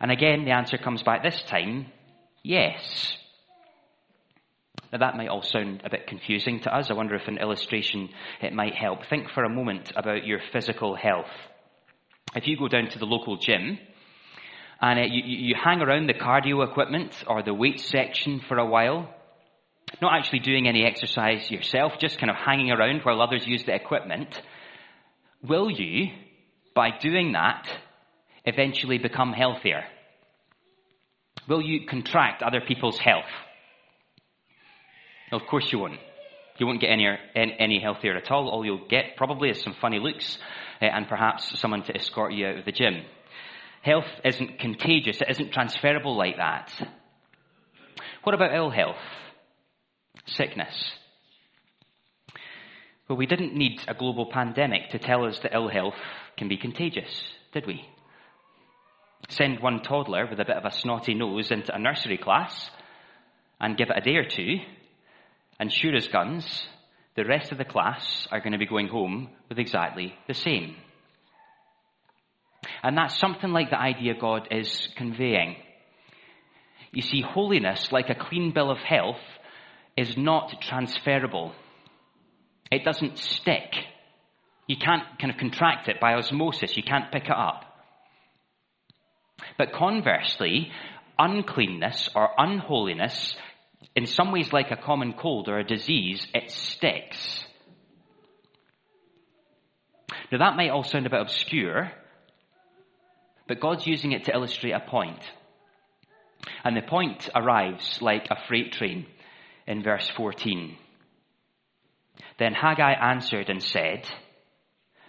And 0.00 0.10
again, 0.10 0.44
the 0.44 0.50
answer 0.50 0.76
comes 0.76 1.02
back 1.02 1.22
this 1.22 1.42
time, 1.42 1.86
yes. 2.42 3.16
Now 4.92 4.98
that 4.98 5.16
might 5.16 5.28
all 5.28 5.42
sound 5.42 5.82
a 5.84 5.90
bit 5.90 6.06
confusing 6.06 6.60
to 6.60 6.74
us. 6.74 6.90
I 6.90 6.94
wonder 6.94 7.14
if 7.14 7.28
an 7.28 7.38
illustration 7.38 8.10
it 8.42 8.52
might 8.52 8.74
help. 8.74 9.06
Think 9.08 9.30
for 9.30 9.44
a 9.44 9.48
moment 9.48 9.92
about 9.96 10.26
your 10.26 10.40
physical 10.52 10.94
health. 10.94 11.30
If 12.34 12.46
you 12.46 12.58
go 12.58 12.68
down 12.68 12.88
to 12.90 12.98
the 12.98 13.06
local 13.06 13.36
gym 13.36 13.78
and 14.80 14.98
uh, 14.98 15.04
you, 15.04 15.22
you 15.24 15.54
hang 15.62 15.80
around 15.80 16.08
the 16.08 16.14
cardio 16.14 16.68
equipment 16.68 17.24
or 17.26 17.42
the 17.42 17.54
weight 17.54 17.80
section 17.80 18.40
for 18.46 18.58
a 18.58 18.66
while, 18.66 19.08
not 20.00 20.14
actually 20.14 20.40
doing 20.40 20.68
any 20.68 20.84
exercise 20.84 21.50
yourself, 21.50 21.92
just 21.98 22.18
kind 22.18 22.30
of 22.30 22.36
hanging 22.36 22.70
around 22.70 23.00
while 23.02 23.20
others 23.20 23.46
use 23.46 23.64
the 23.64 23.74
equipment, 23.74 24.40
will 25.42 25.70
you, 25.70 26.08
by 26.74 26.90
doing 26.98 27.32
that, 27.32 27.68
eventually 28.44 28.98
become 28.98 29.32
healthier? 29.32 29.84
Will 31.48 31.60
you 31.60 31.86
contract 31.86 32.42
other 32.42 32.60
people's 32.60 32.98
health? 32.98 33.24
of 35.32 35.46
course 35.46 35.72
you 35.72 35.78
won't. 35.78 35.98
You 36.58 36.66
won't 36.66 36.80
get 36.80 36.90
any, 36.90 37.08
any 37.34 37.80
healthier 37.80 38.16
at 38.16 38.30
all. 38.30 38.48
All 38.48 38.64
you'll 38.64 38.86
get 38.86 39.16
probably 39.16 39.48
is 39.48 39.62
some 39.62 39.74
funny 39.80 39.98
looks 39.98 40.38
uh, 40.80 40.84
and 40.84 41.08
perhaps 41.08 41.58
someone 41.58 41.82
to 41.84 41.96
escort 41.96 42.34
you 42.34 42.46
out 42.46 42.58
of 42.58 42.64
the 42.64 42.72
gym. 42.72 43.02
Health 43.80 44.06
isn't 44.24 44.58
contagious. 44.58 45.20
It 45.20 45.30
isn't 45.30 45.52
transferable 45.52 46.16
like 46.16 46.36
that. 46.36 46.70
What 48.22 48.34
about 48.34 48.54
ill 48.54 48.70
health? 48.70 48.96
Sickness. 50.26 50.92
Well, 53.08 53.18
we 53.18 53.26
didn't 53.26 53.54
need 53.54 53.80
a 53.88 53.94
global 53.94 54.26
pandemic 54.26 54.90
to 54.90 54.98
tell 54.98 55.24
us 55.24 55.38
that 55.40 55.54
ill 55.54 55.68
health 55.68 55.96
can 56.36 56.48
be 56.48 56.56
contagious, 56.56 57.22
did 57.52 57.66
we? 57.66 57.84
Send 59.28 59.60
one 59.60 59.82
toddler 59.82 60.26
with 60.28 60.40
a 60.40 60.44
bit 60.44 60.56
of 60.56 60.64
a 60.64 60.70
snotty 60.70 61.14
nose 61.14 61.50
into 61.50 61.74
a 61.74 61.78
nursery 61.78 62.18
class 62.18 62.70
and 63.60 63.76
give 63.76 63.90
it 63.90 63.98
a 63.98 64.00
day 64.00 64.16
or 64.16 64.24
two, 64.24 64.58
and 65.58 65.72
sure 65.72 65.94
as 65.94 66.08
guns, 66.08 66.66
the 67.14 67.24
rest 67.24 67.52
of 67.52 67.58
the 67.58 67.64
class 67.64 68.26
are 68.30 68.40
going 68.40 68.52
to 68.52 68.58
be 68.58 68.66
going 68.66 68.88
home 68.88 69.28
with 69.48 69.58
exactly 69.58 70.14
the 70.26 70.34
same. 70.34 70.76
And 72.82 72.96
that's 72.96 73.18
something 73.18 73.50
like 73.50 73.70
the 73.70 73.80
idea 73.80 74.14
God 74.18 74.48
is 74.50 74.88
conveying. 74.96 75.56
You 76.92 77.02
see, 77.02 77.22
holiness, 77.22 77.92
like 77.92 78.10
a 78.10 78.14
clean 78.14 78.52
bill 78.52 78.70
of 78.70 78.78
health, 78.78 79.20
is 79.96 80.16
not 80.16 80.60
transferable. 80.60 81.52
It 82.70 82.84
doesn't 82.84 83.18
stick. 83.18 83.74
You 84.66 84.76
can't 84.76 85.04
kind 85.20 85.30
of 85.30 85.38
contract 85.38 85.88
it 85.88 86.00
by 86.00 86.14
osmosis. 86.14 86.76
You 86.76 86.82
can't 86.82 87.12
pick 87.12 87.24
it 87.24 87.36
up. 87.36 87.64
But 89.58 89.72
conversely, 89.72 90.70
uncleanness 91.18 92.08
or 92.14 92.30
unholiness, 92.38 93.36
in 93.94 94.06
some 94.06 94.32
ways 94.32 94.52
like 94.52 94.70
a 94.70 94.76
common 94.76 95.12
cold 95.12 95.48
or 95.48 95.58
a 95.58 95.64
disease, 95.64 96.26
it 96.32 96.50
sticks. 96.50 97.44
Now 100.30 100.38
that 100.38 100.56
might 100.56 100.70
all 100.70 100.84
sound 100.84 101.06
a 101.06 101.10
bit 101.10 101.20
obscure, 101.20 101.92
but 103.46 103.60
God's 103.60 103.86
using 103.86 104.12
it 104.12 104.24
to 104.24 104.32
illustrate 104.32 104.72
a 104.72 104.80
point. 104.80 105.22
And 106.64 106.76
the 106.76 106.82
point 106.82 107.28
arrives 107.34 108.00
like 108.00 108.28
a 108.30 108.36
freight 108.48 108.72
train 108.72 109.06
in 109.66 109.82
verse 109.82 110.10
14. 110.16 110.76
Then 112.38 112.54
Haggai 112.54 112.92
answered 112.92 113.48
and 113.50 113.62
said, 113.62 114.08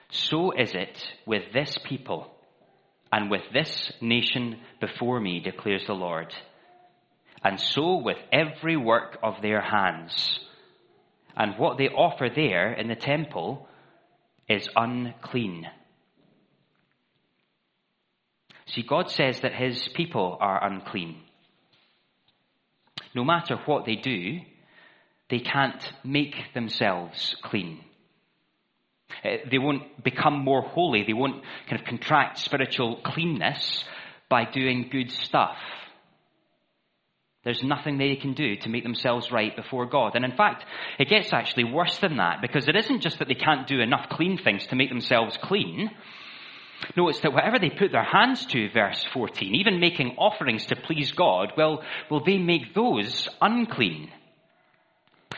So 0.10 0.52
is 0.52 0.74
it 0.74 0.98
with 1.26 1.54
this 1.54 1.78
people 1.86 2.32
and 3.12 3.30
with 3.30 3.44
this 3.54 3.92
nation 4.02 4.60
before 4.82 5.20
me, 5.20 5.40
declares 5.40 5.86
the 5.86 5.94
Lord. 5.94 6.34
And 7.44 7.60
so 7.60 7.98
with 7.98 8.18
every 8.32 8.78
work 8.78 9.18
of 9.22 9.36
their 9.42 9.62
hands. 9.62 10.40
And 11.36 11.56
what 11.58 11.78
they 11.78 11.90
offer 11.90 12.30
there 12.34 12.74
in 12.74 12.88
the 12.88 12.96
temple 12.96 13.68
is 14.48 14.68
unclean. 14.76 15.68
See, 18.68 18.84
God 18.84 19.12
says 19.12 19.42
that 19.42 19.54
his 19.54 19.88
people 19.90 20.38
are 20.40 20.66
unclean. 20.66 21.22
No 23.16 23.24
matter 23.24 23.58
what 23.66 23.86
they 23.86 23.96
do, 23.96 24.40
they 25.30 25.40
can't 25.40 25.82
make 26.04 26.36
themselves 26.54 27.36
clean. 27.44 27.80
Uh, 29.24 29.38
they 29.50 29.58
won't 29.58 30.04
become 30.04 30.44
more 30.44 30.62
holy. 30.62 31.04
They 31.04 31.14
won't 31.14 31.44
kind 31.70 31.80
of 31.80 31.88
contract 31.88 32.40
spiritual 32.40 33.02
cleanness 33.04 33.84
by 34.30 34.46
doing 34.46 34.90
good 34.92 35.12
stuff. 35.12 35.58
There's 37.44 37.64
nothing 37.64 37.98
they 37.98 38.16
can 38.16 38.34
do 38.34 38.56
to 38.56 38.70
make 38.70 38.84
themselves 38.84 39.32
right 39.32 39.56
before 39.56 39.86
God. 39.86 40.16
And 40.16 40.24
in 40.24 40.36
fact, 40.36 40.64
it 40.98 41.10
gets 41.10 41.34
actually 41.34 41.66
worse 41.66 41.98
than 42.00 42.18
that 42.18 42.42
because 42.42 42.70
it 42.70 42.76
isn't 42.76 43.02
just 43.02 43.20
that 43.20 43.28
they 43.28 43.36
can't 43.36 43.68
do 43.68 43.82
enough 43.82 44.08
clean 44.10 44.38
things 44.38 44.66
to 44.68 44.76
make 44.76 44.90
themselves 44.90 45.38
clean. 45.42 45.92
No, 46.96 47.10
it's 47.10 47.22
that 47.22 47.34
whatever 47.34 47.60
they 47.60 47.70
put 47.70 47.92
their 47.92 48.04
hands 48.04 48.46
to, 48.48 48.70
verse 48.70 49.04
14, 49.14 49.56
even 49.56 49.80
making 49.80 50.16
offerings 50.18 50.66
to 50.68 50.76
please 50.76 51.12
God, 51.12 51.54
well, 51.58 51.84
will 52.10 52.24
they 52.24 52.38
make 52.38 52.74
those 52.74 53.28
unclean? 53.42 54.12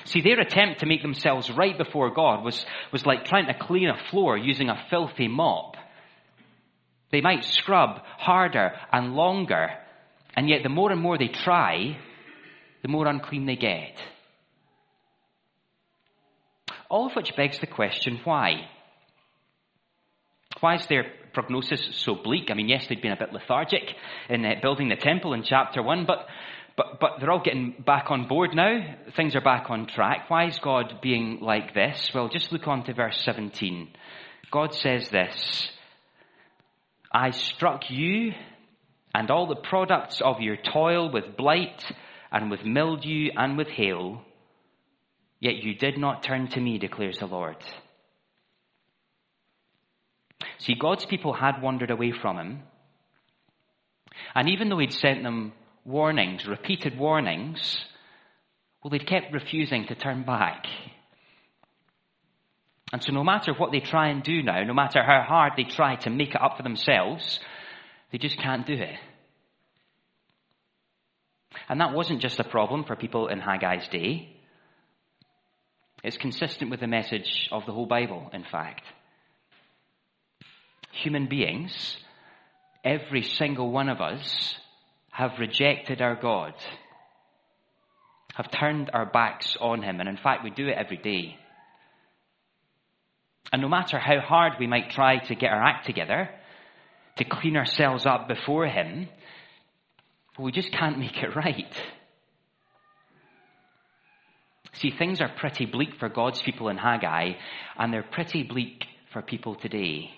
See, 0.06 0.22
their 0.22 0.40
attempt 0.40 0.80
to 0.80 0.86
make 0.86 1.02
themselves 1.02 1.50
right 1.50 1.78
before 1.78 2.14
God 2.14 2.44
was, 2.44 2.66
was 2.92 3.06
like 3.06 3.26
trying 3.26 3.48
to 3.48 3.54
clean 3.54 3.90
a 3.90 4.10
floor 4.10 4.38
using 4.38 4.70
a 4.70 4.84
filthy 4.90 5.28
mop. 5.28 5.78
They 7.12 7.22
might 7.22 7.46
scrub 7.46 8.02
harder 8.18 8.74
and 8.92 9.16
longer, 9.16 9.70
and 10.36 10.50
yet 10.50 10.64
the 10.64 10.70
more 10.70 10.92
and 10.92 11.02
more 11.02 11.18
they 11.18 11.28
try, 11.28 11.98
the 12.82 12.88
more 12.88 13.08
unclean 13.08 13.46
they 13.46 13.56
get. 13.56 14.02
All 16.90 17.08
of 17.08 17.16
which 17.16 17.36
begs 17.36 17.60
the 17.60 17.68
question 17.68 18.20
why? 18.24 18.68
Why 20.60 20.76
is 20.76 20.86
their 20.88 21.06
prognosis 21.36 21.88
so 21.92 22.16
bleak? 22.16 22.50
I 22.50 22.56
mean, 22.56 22.68
yes, 22.68 22.88
they'd 22.88 23.02
been 23.02 23.12
a 23.12 23.18
bit 23.18 23.32
lethargic 23.32 23.94
in 24.30 24.44
uh, 24.44 24.56
building 24.62 24.90
the 24.90 24.96
temple 24.96 25.34
in 25.34 25.44
chapter 25.44 25.84
1, 25.84 26.06
but 26.08 26.26
but, 26.78 27.00
but 27.00 27.12
they're 27.20 27.32
all 27.32 27.42
getting 27.44 27.74
back 27.86 28.12
on 28.12 28.28
board 28.28 28.54
now. 28.54 28.96
Things 29.16 29.36
are 29.36 29.42
back 29.42 29.70
on 29.70 29.88
track. 29.88 30.30
Why 30.30 30.48
is 30.48 30.60
God 30.60 31.00
being 31.02 31.40
like 31.42 31.74
this? 31.74 32.12
Well, 32.14 32.28
just 32.28 32.52
look 32.52 32.68
on 32.68 32.84
to 32.86 32.94
verse 32.94 33.22
17. 33.24 33.90
God 34.52 34.74
says 34.74 35.10
this 35.10 35.70
I 37.12 37.32
struck 37.32 37.90
you 37.90 38.34
and 39.14 39.32
all 39.32 39.48
the 39.48 39.56
products 39.56 40.20
of 40.20 40.42
your 40.42 40.58
toil 40.58 41.10
with 41.10 41.38
blight 41.38 41.82
and 42.32 42.52
with 42.52 42.66
mildew 42.66 43.30
and 43.38 43.58
with 43.58 43.70
hail, 43.70 44.22
yet 45.40 45.56
you 45.56 45.76
did 45.76 45.98
not 45.98 46.24
turn 46.24 46.50
to 46.50 46.60
me, 46.60 46.78
declares 46.78 47.20
the 47.20 47.26
Lord. 47.26 47.56
See, 50.60 50.76
God's 50.76 51.06
people 51.06 51.34
had 51.34 51.62
wandered 51.62 51.92
away 51.92 52.12
from 52.12 52.38
him. 52.38 52.64
And 54.34 54.50
even 54.50 54.70
though 54.70 54.80
he'd 54.80 54.94
sent 54.94 55.24
them 55.24 55.54
warnings, 55.84 56.48
repeated 56.48 56.98
warnings, 56.98 57.86
well, 58.84 58.92
they'd 58.92 59.08
kept 59.08 59.34
refusing 59.34 59.88
to 59.88 59.96
turn 59.96 60.24
back. 60.24 60.66
And 62.94 63.04
so, 63.04 63.12
no 63.12 63.24
matter 63.24 63.54
what 63.54 63.72
they 63.72 63.80
try 63.80 64.10
and 64.10 64.24
do 64.24 64.44
now, 64.44 64.64
no 64.64 64.74
matter 64.74 65.04
how 65.04 65.24
hard 65.28 65.54
they 65.58 65.64
try 65.64 65.96
to 65.98 66.10
make 66.10 66.30
it 66.30 66.42
up 66.42 66.58
for 66.58 66.64
themselves, 66.64 67.40
they 68.12 68.18
just 68.18 68.38
can't 68.38 68.66
do 68.66 68.74
it. 68.74 68.96
And 71.68 71.82
that 71.82 71.94
wasn't 71.94 72.22
just 72.22 72.40
a 72.40 72.44
problem 72.44 72.84
for 72.84 72.96
people 72.96 73.28
in 73.28 73.40
Haggai's 73.40 73.88
day. 73.88 74.36
It's 76.04 76.18
consistent 76.18 76.70
with 76.70 76.80
the 76.80 76.88
message 76.88 77.50
of 77.52 77.66
the 77.66 77.72
whole 77.72 77.88
Bible, 77.88 78.30
in 78.34 78.44
fact. 78.44 78.84
Human 81.04 81.28
beings, 81.28 81.98
every 82.84 83.24
single 83.24 83.72
one 83.72 83.90
of 83.90 84.00
us, 84.02 84.56
have 85.12 85.40
rejected 85.40 86.02
our 86.02 86.16
God, 86.16 86.54
have 88.36 88.52
turned 88.52 88.90
our 88.94 89.06
backs 89.06 89.58
on 89.60 89.82
Him, 89.82 90.00
and 90.00 90.10
in 90.10 90.18
fact, 90.18 90.44
we 90.44 90.50
do 90.50 90.68
it 90.68 90.78
every 90.78 90.98
day. 90.98 91.38
And 93.52 93.62
no 93.62 93.70
matter 93.70 94.00
how 94.00 94.20
hard 94.20 94.54
we 94.60 94.68
might 94.68 94.90
try 94.90 95.20
to 95.20 95.36
get 95.36 95.52
our 95.52 95.64
act 95.64 95.86
together, 95.86 96.30
to 97.18 97.24
clean 97.24 97.56
ourselves 97.56 98.06
up 98.06 98.28
before 98.28 98.68
Him, 98.68 99.08
we 100.38 100.52
just 100.52 100.72
can't 100.72 101.00
make 101.00 101.18
it 101.18 101.36
right. 101.36 101.74
See, 104.74 104.92
things 104.92 105.22
are 105.22 105.30
pretty 105.30 105.66
bleak 105.66 105.96
for 106.00 106.10
God's 106.10 106.42
people 106.42 106.68
in 106.68 106.78
Haggai, 106.78 107.34
and 107.78 107.94
they're 107.94 108.04
pretty 108.04 108.44
bleak 108.44 108.86
for 109.14 109.22
people 109.22 109.56
today. 109.56 110.10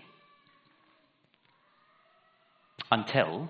Until 2.91 3.49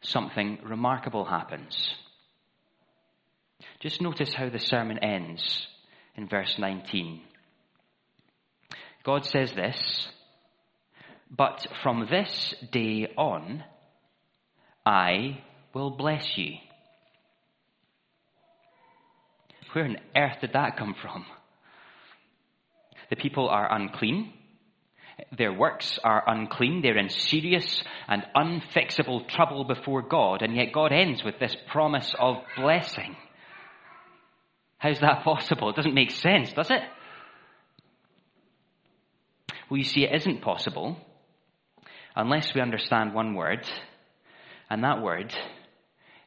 something 0.00 0.58
remarkable 0.64 1.24
happens. 1.24 1.94
Just 3.80 4.00
notice 4.00 4.34
how 4.34 4.48
the 4.48 4.58
sermon 4.58 4.98
ends 4.98 5.66
in 6.16 6.28
verse 6.28 6.56
19. 6.58 7.20
God 9.04 9.24
says 9.24 9.52
this, 9.52 10.08
but 11.30 11.66
from 11.82 12.06
this 12.10 12.54
day 12.72 13.12
on, 13.16 13.64
I 14.84 15.42
will 15.74 15.90
bless 15.90 16.36
you. 16.36 16.54
Where 19.72 19.84
on 19.84 19.98
earth 20.16 20.40
did 20.40 20.54
that 20.54 20.76
come 20.76 20.94
from? 21.00 21.26
The 23.10 23.16
people 23.16 23.48
are 23.48 23.70
unclean. 23.70 24.32
Their 25.36 25.52
works 25.52 25.98
are 26.04 26.22
unclean. 26.26 26.82
They're 26.82 26.98
in 26.98 27.08
serious 27.08 27.82
and 28.06 28.24
unfixable 28.34 29.28
trouble 29.28 29.64
before 29.64 30.02
God. 30.02 30.42
And 30.42 30.54
yet 30.54 30.72
God 30.72 30.92
ends 30.92 31.24
with 31.24 31.38
this 31.38 31.56
promise 31.68 32.14
of 32.18 32.36
blessing. 32.56 33.16
How's 34.78 35.00
that 35.00 35.24
possible? 35.24 35.70
It 35.70 35.76
doesn't 35.76 35.94
make 35.94 36.10
sense, 36.10 36.52
does 36.52 36.70
it? 36.70 36.82
Well, 39.70 39.78
you 39.78 39.84
see, 39.84 40.04
it 40.04 40.14
isn't 40.14 40.42
possible 40.42 40.96
unless 42.14 42.54
we 42.54 42.60
understand 42.60 43.12
one 43.14 43.34
word, 43.34 43.66
and 44.70 44.82
that 44.84 45.02
word 45.02 45.34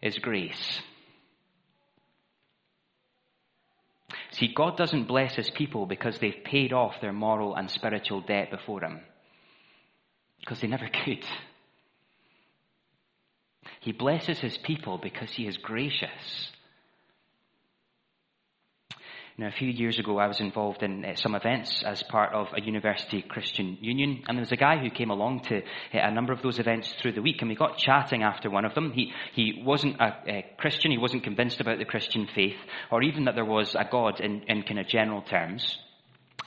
is 0.01 0.17
grace. 0.19 0.81
See, 4.39 4.53
God 4.55 4.77
doesn't 4.77 5.07
bless 5.07 5.35
his 5.35 5.49
people 5.49 5.85
because 5.85 6.17
they've 6.17 6.43
paid 6.45 6.71
off 6.71 7.01
their 7.01 7.11
moral 7.11 7.55
and 7.55 7.69
spiritual 7.69 8.21
debt 8.21 8.49
before 8.51 8.81
him, 8.81 9.01
because 10.39 10.61
they 10.61 10.67
never 10.67 10.87
could. 11.05 11.25
He 13.81 13.91
blesses 13.91 14.39
his 14.39 14.57
people 14.57 14.97
because 14.97 15.29
he 15.31 15.45
is 15.45 15.57
gracious. 15.57 16.51
Now, 19.39 19.47
a 19.47 19.51
few 19.51 19.69
years 19.69 19.97
ago, 19.99 20.19
I 20.19 20.27
was 20.27 20.41
involved 20.41 20.83
in 20.83 21.05
uh, 21.05 21.15
some 21.15 21.33
events 21.33 21.81
as 21.83 22.03
part 22.03 22.33
of 22.33 22.47
a 22.53 22.61
university 22.61 23.21
Christian 23.21 23.77
union, 23.79 24.21
and 24.27 24.37
there 24.37 24.41
was 24.41 24.51
a 24.51 24.57
guy 24.57 24.77
who 24.77 24.89
came 24.89 25.11
along 25.11 25.43
to 25.43 25.59
uh, 25.59 25.61
a 25.93 26.11
number 26.11 26.33
of 26.33 26.41
those 26.41 26.59
events 26.59 26.93
through 27.01 27.13
the 27.13 27.21
week, 27.21 27.37
and 27.39 27.47
we 27.47 27.55
got 27.55 27.77
chatting 27.77 28.21
after 28.21 28.49
one 28.49 28.65
of 28.65 28.75
them. 28.75 28.91
He, 28.91 29.13
he 29.31 29.63
wasn't 29.65 29.95
a, 30.01 30.17
a 30.27 30.45
Christian, 30.57 30.91
he 30.91 30.97
wasn't 30.97 31.23
convinced 31.23 31.61
about 31.61 31.77
the 31.77 31.85
Christian 31.85 32.27
faith, 32.35 32.57
or 32.91 33.01
even 33.01 33.23
that 33.23 33.35
there 33.35 33.45
was 33.45 33.75
a 33.75 33.87
God 33.89 34.19
in, 34.19 34.41
in 34.49 34.63
kind 34.63 34.77
of 34.77 34.89
general 34.89 35.21
terms. 35.21 35.77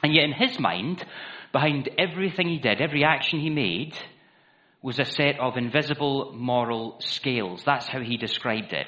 And 0.03 0.13
yet, 0.15 0.25
in 0.25 0.33
his 0.35 0.61
mind, 0.61 1.03
behind 1.51 1.89
everything 1.97 2.47
he 2.47 2.59
did, 2.59 2.83
every 2.83 3.05
action 3.05 3.41
he 3.41 3.49
made, 3.49 3.97
was 4.83 4.99
a 4.99 5.07
set 5.07 5.41
of 5.41 5.57
invisible 5.57 6.35
moral 6.37 6.97
scales. 7.01 7.63
That's 7.65 7.89
how 7.89 8.01
he 8.03 8.19
described 8.19 8.75
it. 8.75 8.87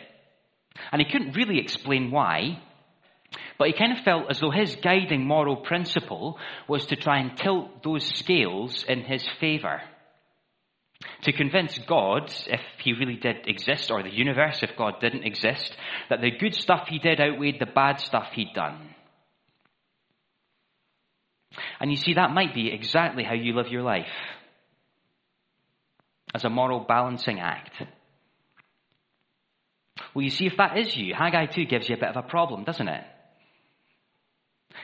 And 0.93 1.01
he 1.01 1.11
couldn't 1.11 1.37
really 1.37 1.59
explain 1.59 2.11
why, 2.11 2.61
but 3.59 3.69
he 3.69 3.73
kind 3.73 3.93
of 3.97 4.05
felt 4.05 4.31
as 4.31 4.41
though 4.41 4.51
his 4.51 4.77
guiding 4.77 5.25
moral 5.27 5.57
principle 5.57 6.39
was 6.69 6.87
to 6.87 6.97
try 6.97 7.19
and 7.19 7.37
tilt 7.37 7.83
those 7.83 8.05
scales 8.05 8.85
in 8.89 9.03
his 9.03 9.27
favor. 9.41 9.81
To 11.23 11.33
convince 11.33 11.79
God, 11.87 12.33
if 12.47 12.61
he 12.83 12.93
really 12.93 13.17
did 13.17 13.47
exist, 13.47 13.91
or 13.91 14.03
the 14.03 14.15
universe, 14.15 14.63
if 14.63 14.77
God 14.77 15.01
didn't 15.01 15.25
exist, 15.25 15.77
that 16.09 16.21
the 16.21 16.31
good 16.31 16.55
stuff 16.55 16.89
he 16.89 16.99
did 16.99 17.21
outweighed 17.21 17.61
the 17.61 17.67
bad 17.67 18.01
stuff 18.01 18.29
he'd 18.33 18.55
done. 18.55 18.95
And 21.81 21.91
you 21.91 21.97
see, 21.97 22.15
that 22.15 22.33
might 22.33 22.55
be 22.55 22.73
exactly 22.73 23.23
how 23.23 23.35
you 23.35 23.55
live 23.55 23.69
your 23.69 23.83
life 23.83 24.07
as 26.35 26.45
a 26.45 26.51
moral 26.51 26.81
balancing 26.81 27.39
act. 27.39 27.83
Well, 30.15 30.25
you 30.25 30.31
see, 30.31 30.47
if 30.47 30.57
that 30.57 30.79
is 30.79 30.97
you, 30.97 31.15
Haggai 31.15 31.47
2 31.47 31.65
gives 31.67 31.89
you 31.89 31.97
a 31.97 31.99
bit 31.99 32.09
of 32.09 32.17
a 32.17 32.29
problem, 32.29 32.65
doesn't 32.65 32.89
it? 32.89 33.05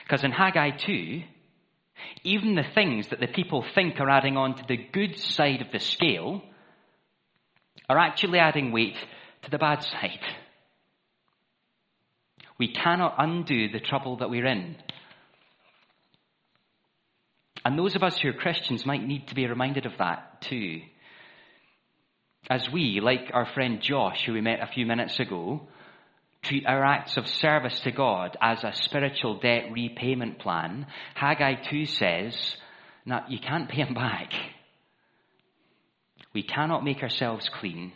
Because 0.03 0.23
in 0.23 0.31
Haggai 0.31 0.71
2, 0.71 1.23
even 2.23 2.55
the 2.55 2.63
things 2.75 3.07
that 3.09 3.19
the 3.19 3.27
people 3.27 3.65
think 3.75 3.99
are 3.99 4.09
adding 4.09 4.37
on 4.37 4.55
to 4.55 4.63
the 4.67 4.77
good 4.77 5.17
side 5.17 5.61
of 5.61 5.71
the 5.71 5.79
scale 5.79 6.41
are 7.89 7.97
actually 7.97 8.39
adding 8.39 8.71
weight 8.71 8.97
to 9.43 9.51
the 9.51 9.57
bad 9.57 9.83
side. 9.83 10.19
We 12.57 12.73
cannot 12.73 13.15
undo 13.17 13.69
the 13.69 13.79
trouble 13.79 14.17
that 14.17 14.29
we're 14.29 14.45
in. 14.45 14.75
And 17.65 17.77
those 17.77 17.95
of 17.95 18.03
us 18.03 18.17
who 18.19 18.29
are 18.29 18.33
Christians 18.33 18.85
might 18.85 19.05
need 19.05 19.27
to 19.27 19.35
be 19.35 19.47
reminded 19.47 19.85
of 19.85 19.93
that 19.99 20.41
too. 20.41 20.81
As 22.49 22.69
we, 22.71 22.99
like 23.01 23.31
our 23.33 23.45
friend 23.53 23.81
Josh, 23.81 24.25
who 24.25 24.33
we 24.33 24.41
met 24.41 24.61
a 24.61 24.71
few 24.71 24.85
minutes 24.85 25.19
ago, 25.19 25.67
treat 26.43 26.65
our 26.65 26.83
acts 26.83 27.17
of 27.17 27.27
service 27.27 27.79
to 27.81 27.91
God 27.91 28.37
as 28.41 28.63
a 28.63 28.73
spiritual 28.73 29.39
debt 29.39 29.71
repayment 29.71 30.39
plan, 30.39 30.87
Haggai 31.15 31.55
2 31.69 31.85
says, 31.85 32.55
now 33.05 33.25
you 33.27 33.39
can't 33.39 33.69
pay 33.69 33.81
him 33.81 33.93
back. 33.93 34.31
We 36.33 36.43
cannot 36.43 36.83
make 36.83 37.03
ourselves 37.03 37.49
clean. 37.49 37.91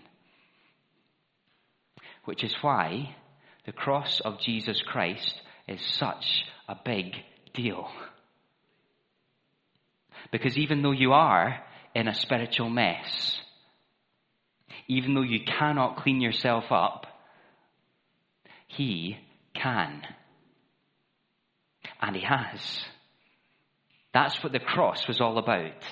Which 2.25 2.43
is 2.43 2.55
why 2.61 3.15
the 3.65 3.71
cross 3.71 4.19
of 4.19 4.39
Jesus 4.39 4.81
Christ 4.81 5.41
is 5.67 5.81
such 5.81 6.43
a 6.67 6.75
big 6.83 7.13
deal. 7.53 7.87
Because 10.31 10.57
even 10.57 10.81
though 10.81 10.91
you 10.91 11.13
are 11.13 11.61
in 11.93 12.07
a 12.07 12.15
spiritual 12.15 12.69
mess, 12.69 13.39
even 14.87 15.13
though 15.13 15.21
you 15.21 15.39
cannot 15.45 15.97
clean 15.97 16.19
yourself 16.19 16.65
up, 16.71 17.07
he 18.75 19.17
can. 19.53 20.01
And 22.01 22.15
He 22.15 22.23
has. 22.23 22.85
That's 24.13 24.41
what 24.43 24.53
the 24.53 24.59
cross 24.59 25.07
was 25.07 25.21
all 25.21 25.37
about. 25.37 25.83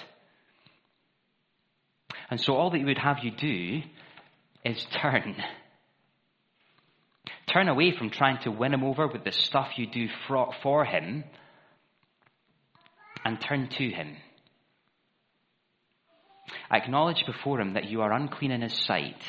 And 2.30 2.40
so 2.40 2.56
all 2.56 2.70
that 2.72 2.78
He 2.78 2.86
would 2.86 2.98
have 2.98 3.20
you 3.24 3.32
do 3.32 3.82
is 4.66 4.86
turn. 5.02 5.36
Turn 7.48 7.68
away 7.68 7.96
from 7.98 8.10
trying 8.10 8.40
to 8.44 8.52
win 8.52 8.74
Him 8.74 8.84
over 8.84 9.08
with 9.08 9.24
the 9.24 9.32
stuff 9.32 9.78
you 9.78 9.88
do 9.88 10.08
for 10.62 10.86
Him 10.86 11.24
and 13.26 13.40
turn 13.40 13.70
to 13.70 13.90
Him. 13.90 14.18
Acknowledge 16.72 17.26
before 17.26 17.60
Him 17.60 17.74
that 17.74 17.90
you 17.90 18.02
are 18.02 18.12
unclean 18.12 18.52
in 18.52 18.62
His 18.62 18.78
sight 18.86 19.22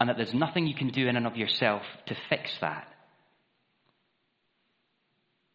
and 0.00 0.08
that 0.08 0.16
there's 0.16 0.34
nothing 0.34 0.66
you 0.66 0.74
can 0.74 0.88
do 0.88 1.08
in 1.08 1.16
and 1.16 1.26
of 1.26 1.36
yourself 1.36 1.82
to 2.06 2.16
fix 2.28 2.50
that. 2.60 2.88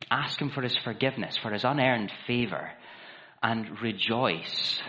Ask 0.10 0.42
Him 0.42 0.50
for 0.50 0.62
His 0.62 0.78
forgiveness, 0.78 1.38
for 1.38 1.52
His 1.52 1.64
unearned 1.64 2.12
favor, 2.26 2.72
and 3.44 3.82
rejoice 3.82 4.80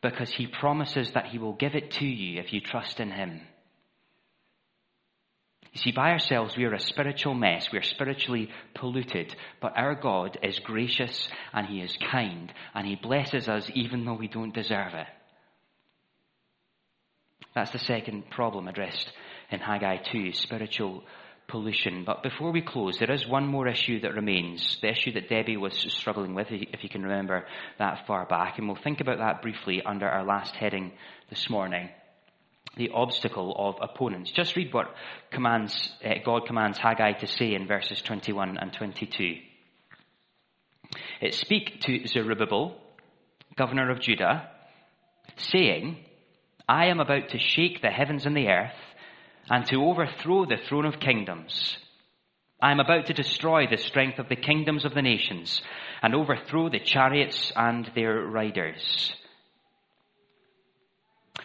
because 0.00 0.30
He 0.30 0.46
promises 0.46 1.12
that 1.12 1.26
He 1.26 1.38
will 1.38 1.54
give 1.54 1.74
it 1.74 1.92
to 1.92 2.06
you 2.06 2.40
if 2.40 2.52
you 2.52 2.60
trust 2.60 3.00
in 3.00 3.10
Him. 3.10 3.40
You 5.72 5.80
see, 5.80 5.92
by 5.92 6.10
ourselves, 6.10 6.56
we 6.56 6.64
are 6.64 6.74
a 6.74 6.80
spiritual 6.80 7.34
mess. 7.34 7.70
We 7.70 7.78
are 7.78 7.82
spiritually 7.82 8.48
polluted. 8.74 9.34
But 9.60 9.76
our 9.76 9.94
God 9.94 10.38
is 10.42 10.58
gracious 10.60 11.28
and 11.52 11.66
He 11.66 11.80
is 11.80 11.96
kind 12.10 12.52
and 12.74 12.86
He 12.86 12.96
blesses 12.96 13.48
us 13.48 13.70
even 13.74 14.04
though 14.04 14.14
we 14.14 14.28
don't 14.28 14.54
deserve 14.54 14.94
it. 14.94 15.06
That's 17.54 17.72
the 17.72 17.78
second 17.78 18.30
problem 18.30 18.68
addressed 18.68 19.12
in 19.50 19.60
Haggai 19.60 19.98
2, 20.12 20.32
spiritual 20.32 21.02
pollution. 21.48 22.04
But 22.04 22.22
before 22.22 22.52
we 22.52 22.60
close, 22.60 22.98
there 22.98 23.10
is 23.10 23.26
one 23.26 23.46
more 23.46 23.66
issue 23.66 24.00
that 24.00 24.14
remains, 24.14 24.78
the 24.82 24.90
issue 24.90 25.12
that 25.12 25.28
Debbie 25.28 25.56
was 25.56 25.74
struggling 25.74 26.34
with, 26.34 26.48
if 26.50 26.84
you 26.84 26.88
can 26.88 27.02
remember 27.02 27.46
that 27.78 28.06
far 28.06 28.26
back. 28.26 28.58
And 28.58 28.68
we'll 28.68 28.76
think 28.76 29.00
about 29.00 29.18
that 29.18 29.42
briefly 29.42 29.82
under 29.84 30.06
our 30.06 30.24
last 30.24 30.54
heading 30.54 30.92
this 31.30 31.48
morning. 31.50 31.88
The 32.76 32.90
obstacle 32.90 33.54
of 33.58 33.76
opponents. 33.80 34.30
Just 34.30 34.54
read 34.54 34.72
what 34.72 34.94
commands, 35.32 35.90
uh, 36.04 36.14
God 36.24 36.46
commands 36.46 36.78
Haggai 36.78 37.12
to 37.14 37.26
say 37.26 37.54
in 37.54 37.66
verses 37.66 38.00
21 38.02 38.58
and 38.58 38.72
22. 38.72 39.36
It 41.20 41.34
speak 41.34 41.80
to 41.82 42.06
Zerubbabel, 42.06 42.76
governor 43.56 43.90
of 43.90 44.00
Judah, 44.00 44.48
saying, 45.36 45.96
I 46.68 46.86
am 46.86 47.00
about 47.00 47.30
to 47.30 47.38
shake 47.38 47.80
the 47.80 47.90
heavens 47.90 48.26
and 48.26 48.36
the 48.36 48.48
earth 48.48 48.74
and 49.48 49.64
to 49.66 49.84
overthrow 49.84 50.44
the 50.44 50.58
throne 50.68 50.84
of 50.84 51.00
kingdoms. 51.00 51.78
I 52.60 52.72
am 52.72 52.80
about 52.80 53.06
to 53.06 53.14
destroy 53.14 53.66
the 53.66 53.78
strength 53.78 54.18
of 54.18 54.28
the 54.28 54.36
kingdoms 54.36 54.84
of 54.84 54.92
the 54.92 55.02
nations 55.02 55.62
and 56.02 56.14
overthrow 56.14 56.68
the 56.68 56.80
chariots 56.80 57.52
and 57.56 57.90
their 57.94 58.20
riders. 58.20 59.14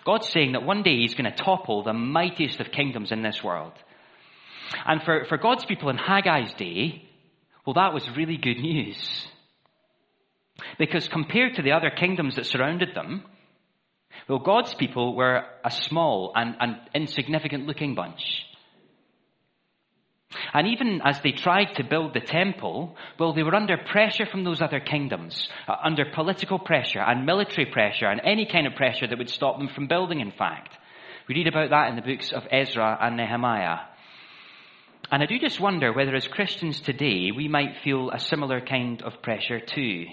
God's 0.05 0.27
saying 0.29 0.53
that 0.53 0.63
one 0.63 0.83
day 0.83 0.97
He's 0.97 1.13
going 1.13 1.31
to 1.31 1.43
topple 1.43 1.83
the 1.83 1.93
mightiest 1.93 2.59
of 2.59 2.71
kingdoms 2.71 3.11
in 3.11 3.21
this 3.21 3.43
world. 3.43 3.73
And 4.85 5.01
for, 5.03 5.25
for 5.25 5.37
God's 5.37 5.65
people 5.65 5.89
in 5.89 5.97
Haggai's 5.97 6.53
day, 6.55 7.07
well, 7.65 7.75
that 7.75 7.93
was 7.93 8.09
really 8.17 8.37
good 8.37 8.57
news. 8.57 9.27
Because 10.77 11.07
compared 11.07 11.55
to 11.55 11.61
the 11.61 11.71
other 11.71 11.89
kingdoms 11.89 12.35
that 12.35 12.45
surrounded 12.45 12.89
them, 12.95 13.23
well, 14.27 14.39
God's 14.39 14.73
people 14.73 15.15
were 15.15 15.43
a 15.63 15.71
small 15.71 16.31
and, 16.35 16.55
and 16.59 16.77
insignificant 16.93 17.65
looking 17.65 17.95
bunch. 17.95 18.45
And 20.53 20.67
even 20.67 21.01
as 21.03 21.19
they 21.21 21.31
tried 21.31 21.75
to 21.75 21.83
build 21.83 22.13
the 22.13 22.19
temple, 22.19 22.95
well, 23.19 23.33
they 23.33 23.43
were 23.43 23.55
under 23.55 23.77
pressure 23.77 24.25
from 24.25 24.43
those 24.43 24.61
other 24.61 24.79
kingdoms, 24.79 25.47
uh, 25.67 25.75
under 25.83 26.05
political 26.05 26.59
pressure 26.59 27.01
and 27.01 27.25
military 27.25 27.65
pressure 27.65 28.07
and 28.07 28.21
any 28.23 28.45
kind 28.45 28.67
of 28.67 28.75
pressure 28.75 29.07
that 29.07 29.17
would 29.17 29.29
stop 29.29 29.57
them 29.57 29.69
from 29.69 29.87
building, 29.87 30.19
in 30.21 30.31
fact. 30.31 30.75
We 31.27 31.35
read 31.35 31.47
about 31.47 31.69
that 31.69 31.89
in 31.89 31.95
the 31.95 32.01
books 32.01 32.31
of 32.31 32.43
Ezra 32.51 32.97
and 33.01 33.17
Nehemiah. 33.17 33.79
And 35.11 35.21
I 35.21 35.25
do 35.25 35.37
just 35.37 35.59
wonder 35.59 35.93
whether 35.93 36.15
as 36.15 36.27
Christians 36.27 36.81
today 36.81 37.31
we 37.35 37.47
might 37.47 37.77
feel 37.83 38.09
a 38.09 38.19
similar 38.19 38.61
kind 38.61 39.01
of 39.01 39.21
pressure 39.21 39.59
too. 39.59 40.05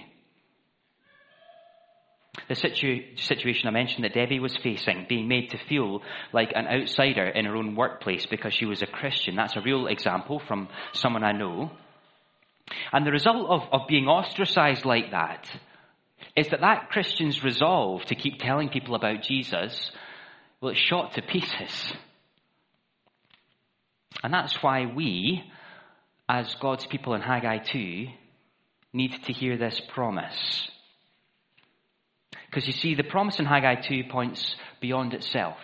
The 2.48 2.54
situ- 2.54 3.16
situation 3.16 3.68
I 3.68 3.72
mentioned 3.72 4.04
that 4.04 4.14
Debbie 4.14 4.38
was 4.38 4.56
facing, 4.56 5.06
being 5.08 5.28
made 5.28 5.50
to 5.50 5.58
feel 5.68 6.02
like 6.32 6.52
an 6.54 6.66
outsider 6.66 7.26
in 7.26 7.44
her 7.44 7.56
own 7.56 7.74
workplace 7.74 8.26
because 8.26 8.54
she 8.54 8.66
was 8.66 8.82
a 8.82 8.86
Christian, 8.86 9.36
that's 9.36 9.56
a 9.56 9.60
real 9.60 9.86
example 9.88 10.40
from 10.46 10.68
someone 10.92 11.24
I 11.24 11.32
know. 11.32 11.70
And 12.92 13.04
the 13.04 13.10
result 13.10 13.48
of, 13.50 13.62
of 13.72 13.88
being 13.88 14.06
ostracized 14.06 14.84
like 14.84 15.10
that 15.10 15.50
is 16.36 16.48
that 16.48 16.60
that 16.60 16.90
Christian's 16.90 17.42
resolve 17.42 18.04
to 18.06 18.14
keep 18.14 18.38
telling 18.38 18.68
people 18.68 18.94
about 18.94 19.22
Jesus, 19.22 19.90
well, 20.60 20.70
it's 20.70 20.80
shot 20.80 21.14
to 21.14 21.22
pieces. 21.22 21.92
And 24.22 24.32
that's 24.32 24.62
why 24.62 24.86
we, 24.86 25.42
as 26.28 26.54
God's 26.56 26.86
people 26.86 27.14
in 27.14 27.22
Haggai 27.22 27.58
2, 27.58 28.06
need 28.92 29.12
to 29.24 29.32
hear 29.32 29.56
this 29.56 29.80
promise. 29.92 30.70
Because 32.50 32.66
you 32.66 32.72
see, 32.72 32.96
the 32.96 33.04
promise 33.04 33.38
in 33.38 33.46
Haggai 33.46 33.76
2 33.76 34.04
points 34.10 34.56
beyond 34.80 35.14
itself 35.14 35.56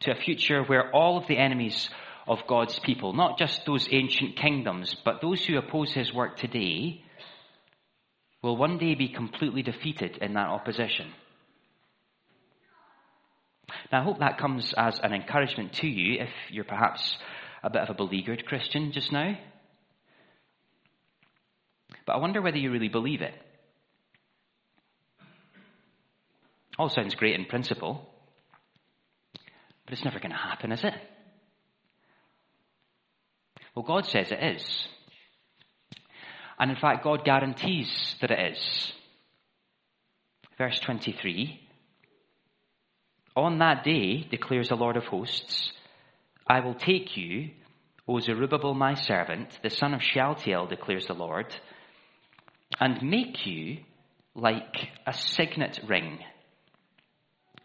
to 0.00 0.12
a 0.12 0.14
future 0.14 0.62
where 0.62 0.94
all 0.94 1.18
of 1.18 1.26
the 1.26 1.38
enemies 1.38 1.90
of 2.28 2.46
God's 2.46 2.78
people, 2.78 3.12
not 3.12 3.36
just 3.36 3.66
those 3.66 3.88
ancient 3.90 4.36
kingdoms, 4.36 4.94
but 5.04 5.20
those 5.20 5.44
who 5.44 5.58
oppose 5.58 5.92
his 5.92 6.14
work 6.14 6.36
today, 6.36 7.02
will 8.42 8.56
one 8.56 8.78
day 8.78 8.94
be 8.94 9.08
completely 9.08 9.62
defeated 9.62 10.18
in 10.18 10.34
that 10.34 10.48
opposition. 10.48 11.08
Now, 13.90 14.02
I 14.02 14.04
hope 14.04 14.20
that 14.20 14.38
comes 14.38 14.72
as 14.76 15.00
an 15.00 15.12
encouragement 15.12 15.72
to 15.74 15.88
you 15.88 16.20
if 16.20 16.30
you're 16.48 16.64
perhaps 16.64 17.16
a 17.64 17.70
bit 17.70 17.82
of 17.82 17.90
a 17.90 17.94
beleaguered 17.94 18.46
Christian 18.46 18.92
just 18.92 19.10
now. 19.10 19.36
But 22.06 22.12
I 22.14 22.18
wonder 22.18 22.40
whether 22.40 22.58
you 22.58 22.70
really 22.70 22.88
believe 22.88 23.22
it. 23.22 23.34
All 26.78 26.88
sounds 26.88 27.14
great 27.14 27.38
in 27.38 27.44
principle, 27.44 28.08
but 29.84 29.92
it's 29.92 30.04
never 30.04 30.18
going 30.18 30.30
to 30.30 30.36
happen, 30.36 30.72
is 30.72 30.84
it? 30.84 30.94
Well, 33.74 33.84
God 33.84 34.06
says 34.06 34.30
it 34.30 34.42
is. 34.42 34.88
And 36.58 36.70
in 36.70 36.76
fact, 36.76 37.04
God 37.04 37.24
guarantees 37.24 38.16
that 38.20 38.30
it 38.30 38.52
is. 38.52 38.92
Verse 40.58 40.78
23 40.80 41.60
On 43.36 43.58
that 43.58 43.84
day, 43.84 44.26
declares 44.30 44.68
the 44.68 44.76
Lord 44.76 44.96
of 44.96 45.04
hosts, 45.04 45.72
I 46.46 46.60
will 46.60 46.74
take 46.74 47.16
you, 47.16 47.50
O 48.06 48.20
Zerubbabel, 48.20 48.74
my 48.74 48.94
servant, 48.94 49.58
the 49.62 49.70
son 49.70 49.94
of 49.94 50.02
Shealtiel, 50.02 50.66
declares 50.66 51.06
the 51.06 51.14
Lord, 51.14 51.54
and 52.80 53.02
make 53.02 53.46
you 53.46 53.78
like 54.34 54.88
a 55.06 55.12
signet 55.12 55.80
ring. 55.86 56.18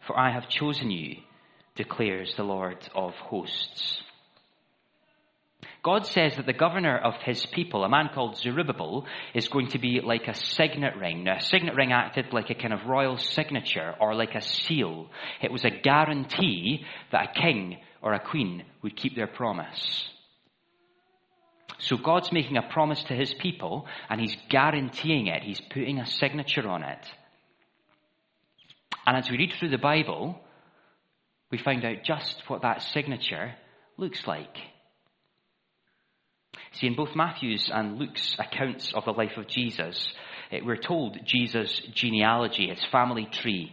For 0.08 0.18
I 0.18 0.32
have 0.32 0.48
chosen 0.48 0.90
you, 0.90 1.16
declares 1.76 2.34
the 2.34 2.42
Lord 2.42 2.78
of 2.94 3.12
hosts. 3.12 4.02
God 5.84 6.06
says 6.06 6.34
that 6.36 6.46
the 6.46 6.54
governor 6.54 6.96
of 6.96 7.12
his 7.22 7.44
people, 7.44 7.84
a 7.84 7.90
man 7.90 8.08
called 8.14 8.38
Zerubbabel, 8.38 9.04
is 9.34 9.48
going 9.48 9.68
to 9.68 9.78
be 9.78 10.00
like 10.02 10.26
a 10.26 10.32
signet 10.32 10.96
ring. 10.96 11.24
Now, 11.24 11.36
a 11.36 11.42
signet 11.42 11.74
ring 11.74 11.92
acted 11.92 12.32
like 12.32 12.48
a 12.48 12.54
kind 12.54 12.72
of 12.72 12.86
royal 12.86 13.18
signature 13.18 13.94
or 14.00 14.14
like 14.14 14.34
a 14.34 14.40
seal. 14.40 15.10
It 15.42 15.52
was 15.52 15.66
a 15.66 15.70
guarantee 15.70 16.86
that 17.12 17.28
a 17.36 17.40
king 17.40 17.76
or 18.00 18.14
a 18.14 18.18
queen 18.18 18.64
would 18.82 18.96
keep 18.96 19.14
their 19.14 19.26
promise. 19.26 20.08
So 21.80 21.98
God's 21.98 22.32
making 22.32 22.56
a 22.56 22.62
promise 22.62 23.02
to 23.04 23.14
his 23.14 23.34
people 23.34 23.86
and 24.08 24.22
he's 24.22 24.36
guaranteeing 24.48 25.26
it. 25.26 25.42
He's 25.42 25.60
putting 25.60 25.98
a 25.98 26.06
signature 26.06 26.66
on 26.66 26.82
it. 26.82 27.06
And 29.08 29.16
as 29.16 29.30
we 29.30 29.38
read 29.38 29.54
through 29.58 29.70
the 29.70 29.78
Bible, 29.78 30.38
we 31.50 31.56
find 31.56 31.82
out 31.82 32.04
just 32.04 32.42
what 32.46 32.60
that 32.60 32.82
signature 32.82 33.54
looks 33.96 34.26
like. 34.26 34.54
See, 36.72 36.88
in 36.88 36.94
both 36.94 37.16
Matthew's 37.16 37.70
and 37.72 37.98
Luke's 37.98 38.36
accounts 38.38 38.92
of 38.92 39.06
the 39.06 39.12
life 39.12 39.38
of 39.38 39.48
Jesus, 39.48 40.12
eh, 40.52 40.60
we're 40.62 40.76
told 40.76 41.16
Jesus' 41.24 41.80
genealogy, 41.94 42.68
his 42.68 42.84
family 42.92 43.26
tree. 43.32 43.72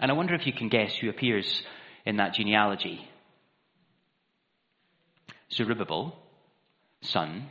And 0.00 0.10
I 0.10 0.14
wonder 0.14 0.34
if 0.34 0.46
you 0.46 0.54
can 0.54 0.70
guess 0.70 0.96
who 0.96 1.10
appears 1.10 1.62
in 2.06 2.16
that 2.16 2.32
genealogy. 2.32 3.06
Zerubbabel, 5.52 6.16
son 7.02 7.50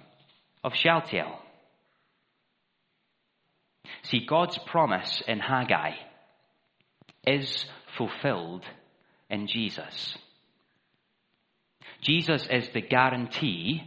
of 0.63 0.73
Shealtiel. 0.73 1.37
See, 4.01 4.25
God's 4.25 4.57
promise 4.65 5.21
in 5.27 5.37
Haggai 5.37 5.91
is 7.27 7.65
fulfilled 7.97 8.63
in 9.29 9.47
Jesus. 9.47 10.17
Jesus 12.01 12.47
is 12.49 12.69
the 12.69 12.81
guarantee 12.81 13.83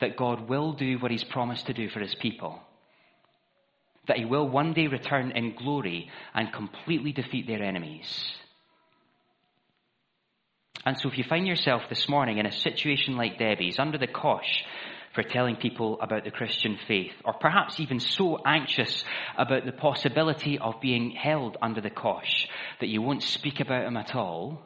that 0.00 0.16
God 0.16 0.48
will 0.48 0.72
do 0.72 0.98
what 0.98 1.10
he's 1.10 1.24
promised 1.24 1.66
to 1.66 1.74
do 1.74 1.88
for 1.88 2.00
his 2.00 2.14
people. 2.14 2.60
That 4.08 4.18
he 4.18 4.24
will 4.24 4.48
one 4.48 4.72
day 4.72 4.86
return 4.86 5.32
in 5.32 5.56
glory 5.56 6.10
and 6.34 6.52
completely 6.52 7.12
defeat 7.12 7.46
their 7.46 7.62
enemies. 7.62 8.36
And 10.84 10.96
so 10.96 11.08
if 11.08 11.18
you 11.18 11.24
find 11.24 11.46
yourself 11.46 11.82
this 11.88 12.08
morning 12.08 12.38
in 12.38 12.46
a 12.46 12.52
situation 12.52 13.16
like 13.16 13.38
Debbie's, 13.38 13.78
under 13.78 13.98
the 13.98 14.06
cosh 14.06 14.64
for 15.16 15.22
telling 15.22 15.56
people 15.56 15.98
about 16.02 16.24
the 16.24 16.30
Christian 16.30 16.78
faith, 16.86 17.14
or 17.24 17.32
perhaps 17.32 17.80
even 17.80 17.98
so 17.98 18.38
anxious 18.44 19.02
about 19.38 19.64
the 19.64 19.72
possibility 19.72 20.58
of 20.58 20.80
being 20.82 21.10
held 21.10 21.56
under 21.62 21.80
the 21.80 21.90
cosh 21.90 22.46
that 22.80 22.88
you 22.88 23.00
won't 23.00 23.22
speak 23.22 23.58
about 23.58 23.86
him 23.86 23.96
at 23.96 24.14
all, 24.14 24.62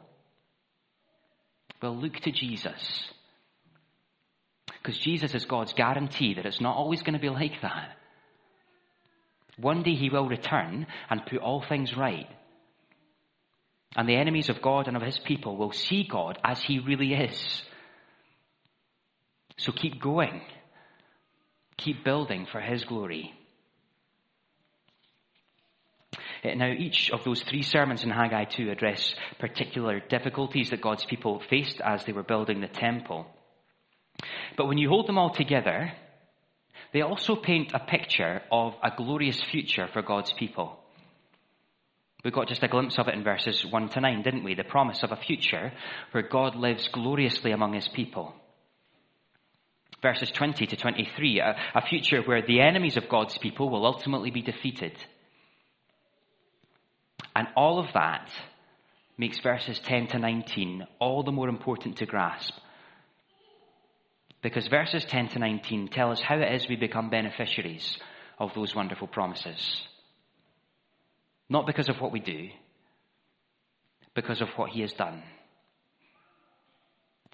well, 1.81 1.95
look 1.95 2.15
to 2.17 2.31
Jesus. 2.33 3.11
Because 4.67 4.99
Jesus 4.99 5.33
is 5.33 5.45
God's 5.45 5.73
guarantee 5.73 6.33
that 6.33 6.45
it's 6.45 6.61
not 6.61 6.75
always 6.75 7.01
going 7.01 7.13
to 7.13 7.19
be 7.19 7.29
like 7.29 7.61
that. 7.61 7.95
One 9.57 9.83
day 9.83 9.95
he 9.95 10.09
will 10.09 10.27
return 10.27 10.85
and 11.09 11.25
put 11.25 11.39
all 11.39 11.63
things 11.67 11.95
right. 11.95 12.27
And 13.95 14.07
the 14.07 14.17
enemies 14.17 14.49
of 14.49 14.61
God 14.61 14.89
and 14.89 14.97
of 14.97 15.03
his 15.03 15.17
people 15.17 15.55
will 15.55 15.71
see 15.71 16.05
God 16.09 16.39
as 16.43 16.61
he 16.61 16.79
really 16.79 17.13
is. 17.13 17.63
So 19.61 19.71
keep 19.71 20.01
going. 20.01 20.41
Keep 21.77 22.03
building 22.03 22.47
for 22.51 22.59
his 22.59 22.83
glory. 22.83 23.31
Uh, 26.43 26.55
now, 26.55 26.71
each 26.71 27.11
of 27.11 27.23
those 27.23 27.43
three 27.43 27.61
sermons 27.61 28.03
in 28.03 28.09
Haggai 28.09 28.45
2 28.45 28.71
address 28.71 29.13
particular 29.39 29.99
difficulties 29.99 30.71
that 30.71 30.81
God's 30.81 31.05
people 31.05 31.43
faced 31.47 31.79
as 31.79 32.03
they 32.03 32.11
were 32.11 32.23
building 32.23 32.61
the 32.61 32.67
temple. 32.67 33.27
But 34.57 34.65
when 34.65 34.79
you 34.79 34.89
hold 34.89 35.07
them 35.07 35.19
all 35.19 35.29
together, 35.29 35.91
they 36.91 37.01
also 37.01 37.35
paint 37.35 37.71
a 37.75 37.79
picture 37.79 38.41
of 38.51 38.73
a 38.83 38.91
glorious 38.97 39.39
future 39.51 39.87
for 39.93 40.01
God's 40.01 40.33
people. 40.33 40.79
We 42.25 42.31
got 42.31 42.47
just 42.47 42.63
a 42.63 42.67
glimpse 42.67 42.97
of 42.97 43.07
it 43.07 43.13
in 43.13 43.23
verses 43.23 43.63
1 43.63 43.89
to 43.89 44.01
9, 44.01 44.23
didn't 44.23 44.43
we? 44.43 44.55
The 44.55 44.63
promise 44.63 45.03
of 45.03 45.11
a 45.11 45.15
future 45.15 45.71
where 46.11 46.27
God 46.27 46.55
lives 46.55 46.87
gloriously 46.87 47.51
among 47.51 47.73
his 47.73 47.87
people. 47.87 48.33
Verses 50.01 50.31
20 50.31 50.65
to 50.65 50.75
23, 50.75 51.39
a, 51.39 51.55
a 51.75 51.81
future 51.81 52.21
where 52.23 52.41
the 52.41 52.61
enemies 52.61 52.97
of 52.97 53.09
God's 53.09 53.37
people 53.37 53.69
will 53.69 53.85
ultimately 53.85 54.31
be 54.31 54.41
defeated. 54.41 54.93
And 57.35 57.47
all 57.55 57.79
of 57.79 57.93
that 57.93 58.29
makes 59.17 59.39
verses 59.39 59.79
10 59.79 60.07
to 60.07 60.19
19 60.19 60.87
all 60.99 61.23
the 61.23 61.31
more 61.31 61.49
important 61.49 61.97
to 61.97 62.05
grasp. 62.05 62.53
Because 64.41 64.67
verses 64.67 65.05
10 65.05 65.29
to 65.29 65.39
19 65.39 65.89
tell 65.89 66.11
us 66.11 66.19
how 66.19 66.39
it 66.39 66.51
is 66.53 66.67
we 66.67 66.75
become 66.75 67.11
beneficiaries 67.11 67.97
of 68.39 68.51
those 68.55 68.73
wonderful 68.73 69.07
promises. 69.07 69.83
Not 71.47 71.67
because 71.67 71.89
of 71.89 72.01
what 72.01 72.11
we 72.11 72.19
do, 72.19 72.49
because 74.15 74.41
of 74.41 74.49
what 74.55 74.71
He 74.71 74.81
has 74.81 74.93
done. 74.93 75.21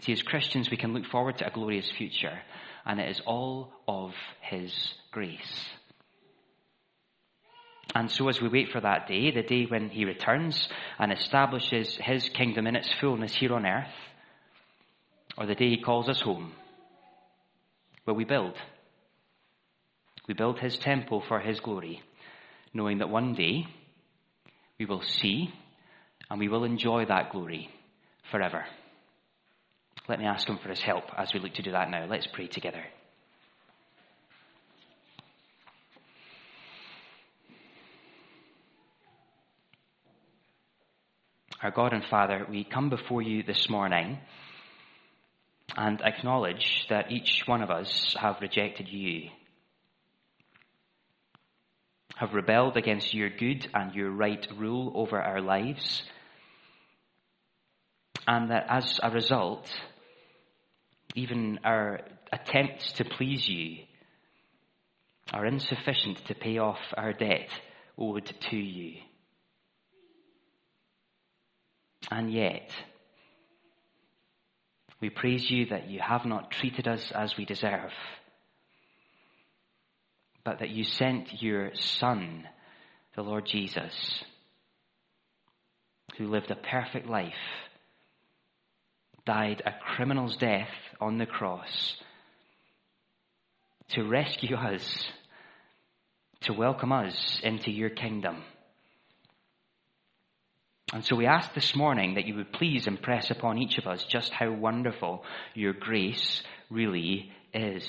See, 0.01 0.13
as 0.13 0.21
Christians, 0.21 0.69
we 0.69 0.77
can 0.77 0.93
look 0.93 1.05
forward 1.05 1.37
to 1.39 1.47
a 1.47 1.51
glorious 1.51 1.89
future, 1.89 2.39
and 2.85 2.99
it 2.99 3.09
is 3.09 3.21
all 3.25 3.73
of 3.87 4.13
His 4.41 4.93
grace. 5.11 5.69
And 7.95 8.11
so, 8.11 8.27
as 8.27 8.41
we 8.41 8.49
wait 8.49 8.69
for 8.69 8.81
that 8.81 9.07
day, 9.07 9.31
the 9.31 9.43
day 9.43 9.65
when 9.65 9.89
he 9.89 10.05
returns 10.05 10.67
and 10.99 11.11
establishes 11.11 11.95
his 11.95 12.29
kingdom 12.29 12.67
in 12.67 12.75
its 12.75 12.91
fullness 12.99 13.33
here 13.33 13.53
on 13.53 13.65
earth, 13.65 13.87
or 15.37 15.45
the 15.45 15.55
day 15.55 15.69
he 15.69 15.81
calls 15.81 16.09
us 16.09 16.21
home, 16.21 16.51
where 18.03 18.13
we 18.13 18.25
build. 18.25 18.55
We 20.27 20.33
build 20.33 20.59
his 20.59 20.77
temple 20.77 21.23
for 21.27 21.39
his 21.39 21.59
glory, 21.59 22.01
knowing 22.73 22.97
that 22.97 23.09
one 23.09 23.33
day 23.33 23.65
we 24.77 24.85
will 24.85 25.01
see 25.01 25.53
and 26.29 26.39
we 26.39 26.49
will 26.49 26.65
enjoy 26.65 27.05
that 27.05 27.31
glory 27.31 27.69
forever. 28.29 28.65
Let 30.09 30.19
me 30.19 30.25
ask 30.25 30.47
Him 30.47 30.57
for 30.57 30.69
His 30.69 30.81
help 30.81 31.03
as 31.17 31.33
we 31.33 31.39
look 31.39 31.53
to 31.55 31.61
do 31.61 31.71
that 31.71 31.89
now. 31.89 32.05
Let's 32.05 32.27
pray 32.27 32.47
together. 32.47 32.83
Our 41.61 41.71
God 41.71 41.91
and 41.91 42.05
Father, 42.05 42.45
we 42.49 42.63
come 42.63 42.89
before 42.89 43.21
you 43.21 43.43
this 43.43 43.67
morning 43.69 44.19
and 45.75 45.99
acknowledge 46.01 46.85
that 46.89 47.11
each 47.11 47.43
one 47.45 47.61
of 47.61 47.69
us 47.69 48.15
have 48.17 48.39
rejected 48.41 48.87
you, 48.87 49.29
have 52.15 52.33
rebelled 52.33 52.77
against 52.77 53.13
your 53.13 53.29
good 53.29 53.67
and 53.73 53.93
your 53.93 54.11
right 54.11 54.47
rule 54.55 54.93
over 54.95 55.21
our 55.21 55.41
lives, 55.41 56.03
and 58.27 58.51
that 58.51 58.67
as 58.69 58.99
a 59.03 59.11
result, 59.11 59.67
even 61.17 61.59
our 61.63 62.01
attempts 62.31 62.91
to 62.93 63.03
please 63.03 63.49
you 63.49 63.77
are 65.33 65.47
insufficient 65.47 66.23
to 66.27 66.35
pay 66.35 66.59
off 66.59 66.77
our 66.95 67.11
debt 67.11 67.49
owed 67.97 68.31
to 68.51 68.55
you. 68.55 68.99
And 72.11 72.31
yet, 72.31 72.69
we 75.01 75.09
praise 75.09 75.49
you 75.49 75.65
that 75.67 75.89
you 75.89 75.99
have 75.99 76.23
not 76.23 76.51
treated 76.51 76.87
us 76.87 77.11
as 77.11 77.35
we 77.35 77.45
deserve, 77.45 77.91
but 80.45 80.59
that 80.59 80.69
you 80.69 80.83
sent 80.83 81.41
your 81.41 81.71
Son, 81.73 82.47
the 83.15 83.23
Lord 83.23 83.47
Jesus, 83.47 84.23
who 86.17 86.27
lived 86.27 86.51
a 86.51 86.55
perfect 86.55 87.07
life, 87.07 87.33
died 89.27 89.61
a 89.65 89.73
criminal's 89.95 90.37
death 90.37 90.71
on 91.01 91.17
the 91.17 91.25
cross 91.25 91.97
to 93.89 94.03
rescue 94.03 94.55
us, 94.55 95.07
to 96.41 96.53
welcome 96.53 96.91
us 96.91 97.39
into 97.43 97.69
your 97.69 97.89
kingdom. 97.89 98.41
And 100.93 101.03
so 101.03 101.17
we 101.17 101.25
ask 101.25 101.53
this 101.53 101.75
morning 101.75 102.13
that 102.13 102.25
you 102.25 102.35
would 102.35 102.53
please 102.53 102.87
impress 102.87 103.29
upon 103.29 103.57
each 103.57 103.77
of 103.77 103.87
us 103.87 104.05
just 104.05 104.31
how 104.31 104.49
wonderful 104.49 105.25
your 105.53 105.73
grace 105.73 106.41
really 106.69 107.29
is. 107.53 107.85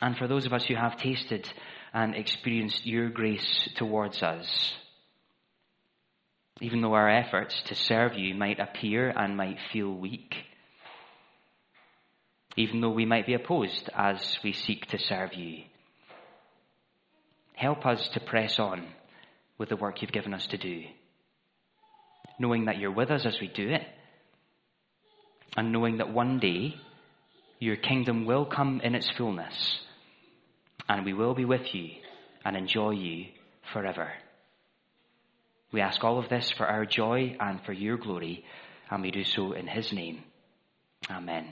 And 0.00 0.16
for 0.16 0.28
those 0.28 0.46
of 0.46 0.52
us 0.52 0.64
who 0.64 0.76
have 0.76 0.98
tasted 0.98 1.48
and 1.92 2.14
experienced 2.14 2.86
your 2.86 3.08
grace 3.08 3.68
towards 3.74 4.22
us, 4.22 4.72
even 6.60 6.80
though 6.80 6.94
our 6.94 7.08
efforts 7.08 7.60
to 7.66 7.74
serve 7.74 8.14
you 8.16 8.34
might 8.34 8.60
appear 8.60 9.10
and 9.10 9.36
might 9.36 9.58
feel 9.72 9.92
weak, 9.92 10.34
even 12.56 12.80
though 12.80 12.90
we 12.90 13.04
might 13.04 13.26
be 13.26 13.34
opposed 13.34 13.88
as 13.94 14.38
we 14.44 14.52
seek 14.52 14.86
to 14.86 14.98
serve 14.98 15.34
you, 15.34 15.64
help 17.54 17.84
us 17.84 18.08
to 18.10 18.20
press 18.20 18.58
on 18.58 18.86
with 19.58 19.68
the 19.68 19.76
work 19.76 20.00
you've 20.00 20.12
given 20.12 20.34
us 20.34 20.46
to 20.46 20.56
do. 20.56 20.84
Knowing 22.38 22.66
that 22.66 22.78
you're 22.78 22.90
with 22.90 23.10
us 23.10 23.26
as 23.26 23.40
we 23.40 23.48
do 23.48 23.70
it, 23.70 23.82
and 25.56 25.72
knowing 25.72 25.98
that 25.98 26.12
one 26.12 26.38
day 26.38 26.74
your 27.58 27.76
kingdom 27.76 28.26
will 28.26 28.44
come 28.44 28.80
in 28.82 28.94
its 28.94 29.08
fullness, 29.10 29.80
and 30.88 31.04
we 31.04 31.12
will 31.12 31.34
be 31.34 31.44
with 31.44 31.74
you 31.74 31.90
and 32.44 32.56
enjoy 32.56 32.90
you 32.90 33.26
forever. 33.72 34.10
We 35.74 35.80
ask 35.80 36.04
all 36.04 36.20
of 36.20 36.28
this 36.28 36.52
for 36.52 36.68
our 36.68 36.86
joy 36.86 37.36
and 37.40 37.60
for 37.64 37.72
your 37.72 37.96
glory, 37.96 38.44
and 38.92 39.02
we 39.02 39.10
do 39.10 39.24
so 39.24 39.54
in 39.54 39.66
His 39.66 39.92
name. 39.92 40.22
Amen. 41.10 41.48